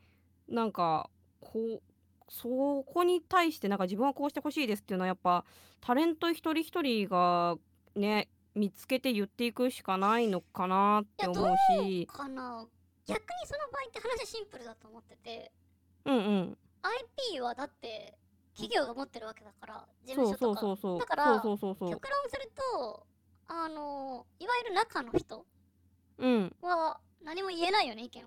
[0.47, 1.81] なんか、こう、
[2.29, 5.43] そこに対してなんか自分はこうしてほしいですっていうのはやっぱ
[5.81, 7.57] タレント一人一人が
[7.93, 12.07] ね、見つけて言っていくしかないのかなって思うし。
[12.07, 12.65] かな
[13.05, 15.51] 逆にその場合って話シンプルだと思ってて
[16.05, 16.57] うんうん。
[17.33, 18.17] IP はだって
[18.53, 20.99] 企業が持ってるわけだから事務所とかうそうそう。
[20.99, 21.41] だから。
[21.41, 21.59] 極論
[22.29, 23.05] すると
[23.53, 25.45] あのいわゆる中の人
[26.17, 26.55] うん。
[26.61, 28.25] は何も言えないよね意見を、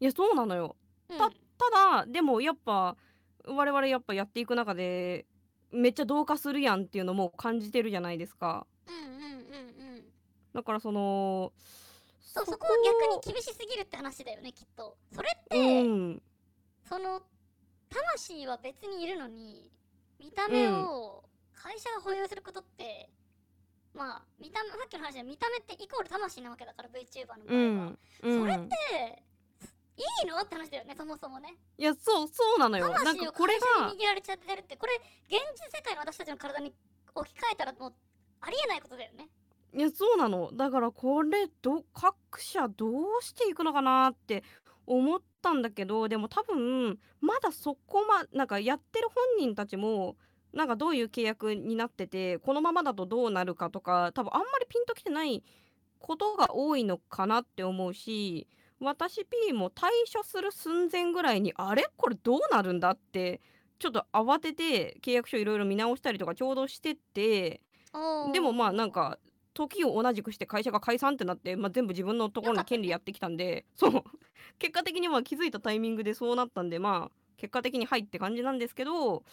[0.00, 0.76] いや、そうなのよ。
[1.08, 1.34] うん、たた
[2.04, 2.96] だ、でもやっぱ、
[3.44, 5.26] 我々やっぱやっていく中で、
[5.72, 8.66] めっちゃ同化するやんっていうのも感じてるじゃないですか。
[8.86, 10.04] うんうんうんうん
[10.52, 11.52] だからその、
[12.20, 16.22] そうそこは逆に厳しすぎるって話だよねきっとそれって、うん。
[16.88, 17.20] その
[17.90, 19.70] 魂は別にいるのに
[20.18, 21.24] 見た目を
[21.54, 23.10] 会社が保有することって、
[23.96, 27.98] まあ見た目さっきの話で見た目ってイコール魂なわけだから VTuber の場合は、うん。
[28.22, 28.40] うん。
[28.40, 29.22] それって
[29.96, 30.38] いいの？
[30.38, 32.88] って話だよねそもそもねいや、そう、そうなのよ。
[32.90, 34.92] なん魂をかこれが、に握られちゃってるってこれ
[35.26, 36.74] 現実世界の私たちの体に
[37.14, 37.92] 置き換えたらもう
[38.42, 39.28] ありえないことだよね
[39.72, 40.50] いや、そうなの。
[40.54, 44.42] だからこれ、ど、各社どうしていくのかなって
[44.86, 50.16] 思ったんだけど、でも多分、まだそこま、なんかやってる本人たちも、
[50.56, 55.44] なんかどういう契約になってて、このままだとどうなるかとか、多分あんまりピンときてない
[55.98, 58.48] ことが多いのかなって思うし、
[58.80, 61.86] 私 P も退所する寸前ぐらいに、あれ？
[61.96, 62.90] これどうなるんだ？
[62.90, 63.40] って、
[63.78, 67.60] ちょっと慌てて契約書いろいろ見直したりとかちょうどしてて、
[68.32, 69.18] でもまあなんか
[69.52, 74.04] 時を同じくして会社が解散ってなって、まあ、全部自分のところに権利やってきたんでそう。
[74.58, 79.24] 結果的には気づいたタイミングでそうなったんでまあ結果的にはいって感じなんですけど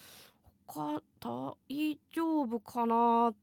[0.67, 1.57] 他大
[2.11, 3.33] 丈夫かな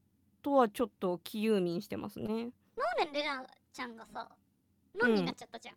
[0.41, 2.27] とはちょっと気憂民してますね。
[2.27, 4.29] ノーレンレナちゃんがさ
[4.99, 5.75] ノンになっちゃったじゃん、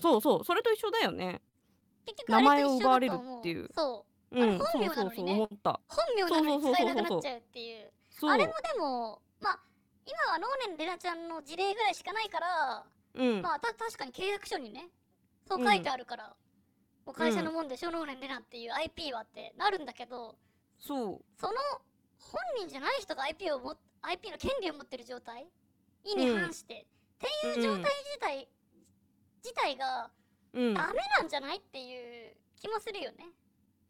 [0.00, 1.40] そうそうそれと一緒だよね。
[2.06, 3.68] 結局名前を奪われるっていう。
[3.74, 4.38] そう。
[4.40, 5.80] うん本名なそうそうそうのにね思った。
[5.88, 7.92] 本名なのに使えなくなっちゃうっていう。
[8.10, 9.60] そうあれもでもまあ
[10.06, 12.84] 今はノーレンレナちゃんの事例ぐらいしかないから、
[13.14, 13.42] うん。
[13.42, 14.88] まあた確かに契約書にね
[15.48, 16.36] そう書いてあるから、
[17.04, 20.36] もう会社のもんでしょ、ノーレンレナっていう IP はってなるんだけど
[20.80, 21.24] そう。
[21.38, 21.52] その
[22.18, 25.46] 本人じゃない人が IP をも IP の権利を持ってる状態？
[26.04, 26.86] 意に反して、っ
[27.42, 28.48] ていう状態自体、
[29.44, 30.10] 自体が
[30.52, 30.74] うん。
[30.74, 31.58] ダメなんじゃない？
[31.58, 33.26] っていう気もするよね。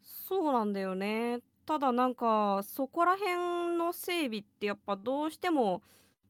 [0.03, 1.39] そうなんだよね。
[1.65, 5.81] ただなんかそこら辺の整備ってやっぱどうしても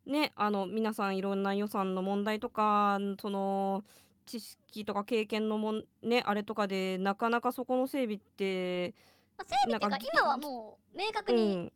[0.06, 3.84] ねあの皆さんいろんな予算の問題とかその
[4.26, 8.94] 知識とか経験のもんねあれとかでなかなかそこの整備って
[9.42, 11.72] まあ、整備っていうか今はもう明確にうん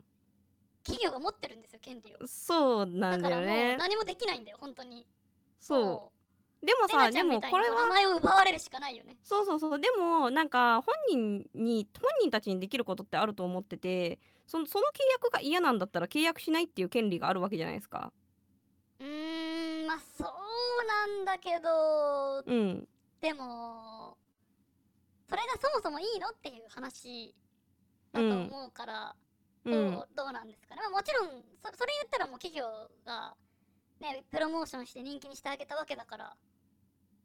[0.84, 2.28] 企業が持ってるんですよ権利を。
[2.28, 3.76] そうなんだよね。
[3.78, 5.07] 何もできないんだよ本当に。
[5.59, 9.18] そうでもさでもこれはに名前を奪われるしかないよね。
[9.24, 18.13] そうそうそうでもなんか本人に本人たちにできることってあると思っててそのその契約が嫌なんだったら契約しないっていう権利があるわけじゃないですか。
[18.99, 20.28] うーんまあそう
[20.88, 22.88] なんだけどうん
[23.22, 24.18] でも
[25.28, 27.34] それがそもそもいいのっていう話
[28.16, 29.16] だと思うから、
[29.66, 31.34] うどうんどうなんですかね、まあ、もちろんそ
[31.78, 32.66] それ言ったらもう企業
[33.05, 33.34] が、
[33.99, 36.38] ね、プロモーションして人気にしてあげたわけだからっ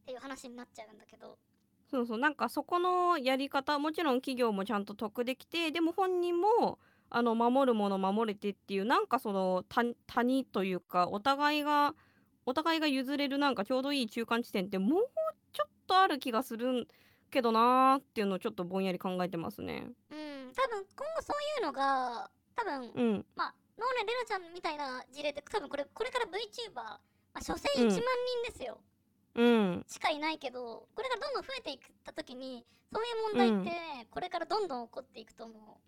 [0.07, 1.39] ていう話になっちゃうんだけど。
[1.91, 2.19] そうそう。
[2.19, 6.79] なんかそこのやり方もちろん企業もちゃんと得できてでも本人も
[7.11, 11.95] あの守るもの守れてっていうなんかその谷谷というかお互いが
[12.47, 15.03] お互いが譲れるなんかちょうどいい中間地点ってもう
[15.53, 16.87] ちょっとある気がするん
[17.31, 19.89] けどなーっていうのをちょっとぼんやり考えてますね。
[20.11, 23.27] うん多分今後そういうのが多分うん。
[23.37, 27.01] まあノーレンレナちゃんみたいな事例って多分これこれから VTuber、ま
[27.35, 28.01] あ、所詮1万人
[28.53, 28.79] ですよ、
[29.35, 29.85] うん。
[29.89, 35.81] しかいないけどこれからどんどん増えていった時にそういう問題ってね、これからどんどん起こっていくと思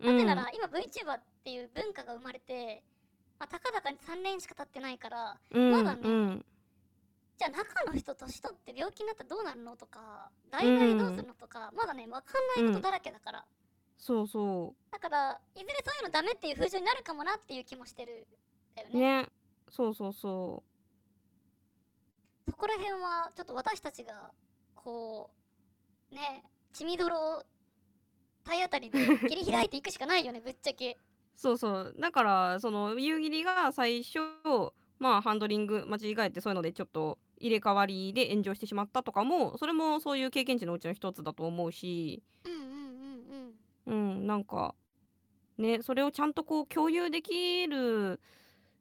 [0.00, 0.06] う。
[0.06, 2.82] なぜなら、今 VTuber っていう文化が生まれて、
[3.38, 5.72] まあ、たかだかに3年しか経ってないからうん。
[5.72, 6.44] まだねうん。
[7.38, 12.18] じゃあ中の人年取って病気になったらどうなるのとか代替どうするのとか、まだね分か
[12.60, 13.44] んないことだらけだから、
[13.98, 18.26] そうそだからいずれそういうのダメっていう風潮になるかもなっていう気もしてる
[18.74, 19.22] だようね。
[19.22, 19.28] ね。
[19.70, 20.62] そうそうそ
[22.48, 24.30] そこら辺はちょっと私たちが
[24.74, 25.30] こ
[26.12, 27.42] うね血みどろを
[28.44, 30.92] 体当たりで切り開いていくしかないよね ぶっちゃけ。
[30.92, 30.96] う
[31.36, 31.94] そうそう。
[31.98, 34.20] だからその夕霧が最初
[34.98, 42.22] まあハンドリング間違えてそういうのでちょっと入れ替わりで炎上してしまったとかもそれもそういう経験値のうちの一つだと思うし。
[42.44, 42.65] うん
[43.86, 44.74] うんなんか
[45.58, 48.20] ねそれをちゃんとこう共有できる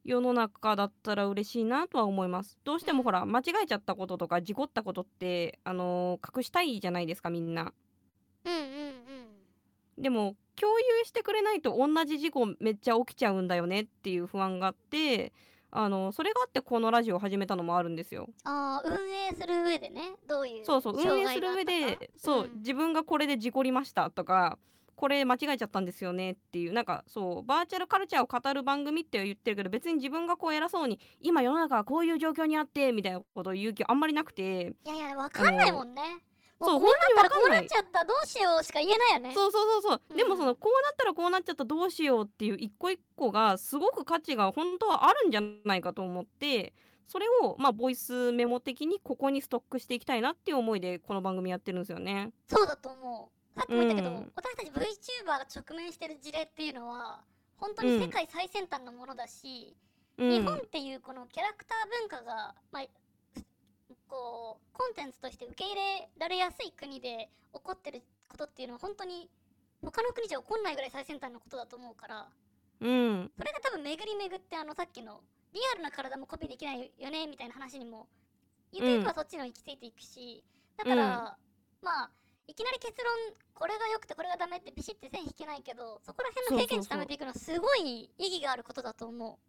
[0.04, 2.60] 世の中だったら嬉しいなとは思います。
[2.64, 7.74] どうしてもほら間違えちゃったこととか事故ったことってあの隠したいじゃないですかみんな。
[8.46, 8.96] うんうんうん
[9.98, 15.34] でも共有してくれないと同じ事故めっちゃ起きちゃうんだよねっていう不安があって
[15.72, 18.30] あのそれがあってこのラジオを始めたのもあるんですよ。
[18.44, 24.58] ああ運営する上でねどういうそうそう運障営する上でそう、ん自分がこれで事故りましたとか
[24.96, 36.02] これ間違えちゃったんですよねっていうなんかそうバーチャルカルチャーを語る番組って言ってるけど別に自分がこう偉そうに今世の中はこういう状況にあってみたいなことを言う気あんまりなくていやいやわかんないもんね
[36.60, 39.34] もそうこうなったらこうなっちゃったどうしようしか言えないよね。
[39.34, 40.18] そうそうそうそう、うん。
[40.18, 46.74] でもそのこうなったらこうなっちゃったどうしようっていう一個一個がすごく価値が本当はあるんじゃないかと思って
[47.08, 52.32] それをまあボイスメモ的にここにストックしていきたいなっていう思いでこの番組やってるんですよね。
[52.48, 54.32] そうだと思うさっきも言ったけど、うん。
[54.36, 57.22] 私たち VTuber が直面してる事例っていうのは
[57.58, 59.76] 本当に世界最先端のものだし、
[60.18, 62.84] うん、日本っていうこのキャラクター文化が、まあ、
[64.08, 69.30] こうコンテンツとして受け入れられやすい国で起こってることっていうのは本当に
[69.82, 72.28] 他の国じゃ起こんないぐらい最先端のことだと思うから
[72.82, 73.32] うん。
[73.38, 75.22] それが多分巡り巡ってあのさっきの
[75.54, 78.08] リアルな体もコピーできないよねみたいな話にも
[78.74, 80.44] ゆくゆくはそっちの行き着いていくし、
[80.76, 81.38] だから、
[81.82, 82.10] まあ
[82.48, 89.40] いきなり結論これが良くてこれがダメってビシッて線引けないけどそこら辺の経験値貯めていくのはすごい意義があることだと思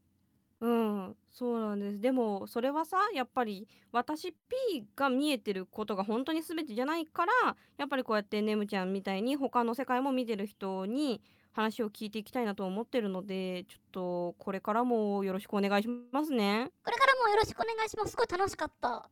[0.61, 2.01] うん、そうなんです。
[2.01, 7.33] でもそれはさやっぱり私 P が見えてることが本当に全てじゃないから
[7.77, 11.21] やっぱりこうやってねむちゃんみたいに他の世界も見てる人に
[11.53, 16.69] 話を聞いていきたいなと思ってるのでちょっとこれからもよろしくお願いしますね。
[16.69, 19.11] うこれからもよろしくお願いしますすごい楽しかった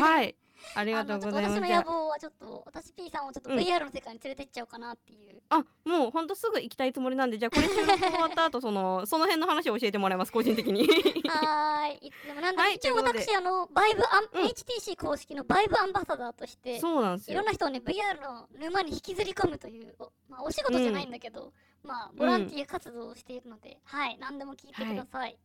[0.00, 0.36] はい、
[0.74, 1.66] ありあがとうございます。
[1.66, 3.58] じゃ野望はちょっと私 P さんをちょっとうん。
[3.58, 10.86] VR の世界に連れてっちゃおうかなっていう、あ、あもうほんとすぐ行きたいつもりなんでじゃあこれ 収録終わった後そのその辺の話を教えてもらいます個人的に。
[11.28, 12.12] はーい。
[12.26, 14.50] でもなんだ、はい一応私あのバイブアン、うん。
[14.50, 17.34] HTC 公式のバイブアンバサダーとしてそうなんですよ。
[17.34, 17.46] いろん。
[17.46, 21.52] な人をね VR の沼に引きずり込むというお,、まあ、お仕事じゃないんだけど、
[21.82, 25.38] まあボランティア活動をしているので、はい何でも聞いてください、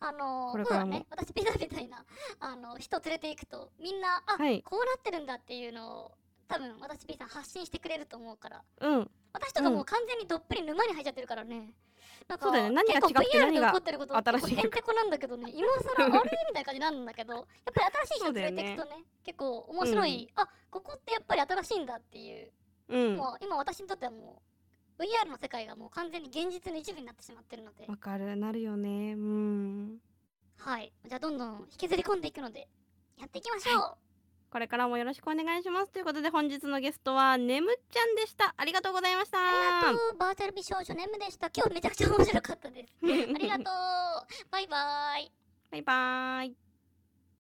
[0.00, 2.04] あのーそうだね私ピザみたいな
[2.40, 4.62] あの人連れていくとみんなあ、はい。
[4.62, 6.12] こうなってるんだっていうのを
[6.48, 8.62] 多分私さん発信してくれると思うから。
[8.80, 11.74] うん、私とかもう完全にどっぷり沼に入っちゃってるからね。
[12.28, 12.74] なんかそうだよね。
[12.74, 15.52] 何が違って結構 VR で何が起こってることって新しいのかへんてこなんだけどね。
[15.54, 16.14] 今更あれ？
[16.14, 22.50] みたいな感じなんだけどやっぱり新しい人連れていくとね結構面白い、あここってやっぱり新しいんだっていう、
[22.88, 24.49] うん、もう今私にとってはもう
[25.00, 29.14] VR の世界がもう完全に現実の一部になってしまってるのでわかるなるよね。
[29.14, 29.96] うん。
[30.58, 32.68] はいじゃあどんどん引きずり込んでいくので
[33.18, 33.96] やっていきましょう、
[34.50, 35.92] これからもよろしくお願いします。
[35.92, 38.54] ということで本日のゲストはねむちゃんでした。
[38.56, 39.38] ありがとうございました。
[39.38, 43.66] ありがとうバーチャル美少女ネムでした今日めちゃくちゃ面白かったです ありがとう
[44.50, 45.32] バイバイ
[45.70, 46.69] バイバーイ。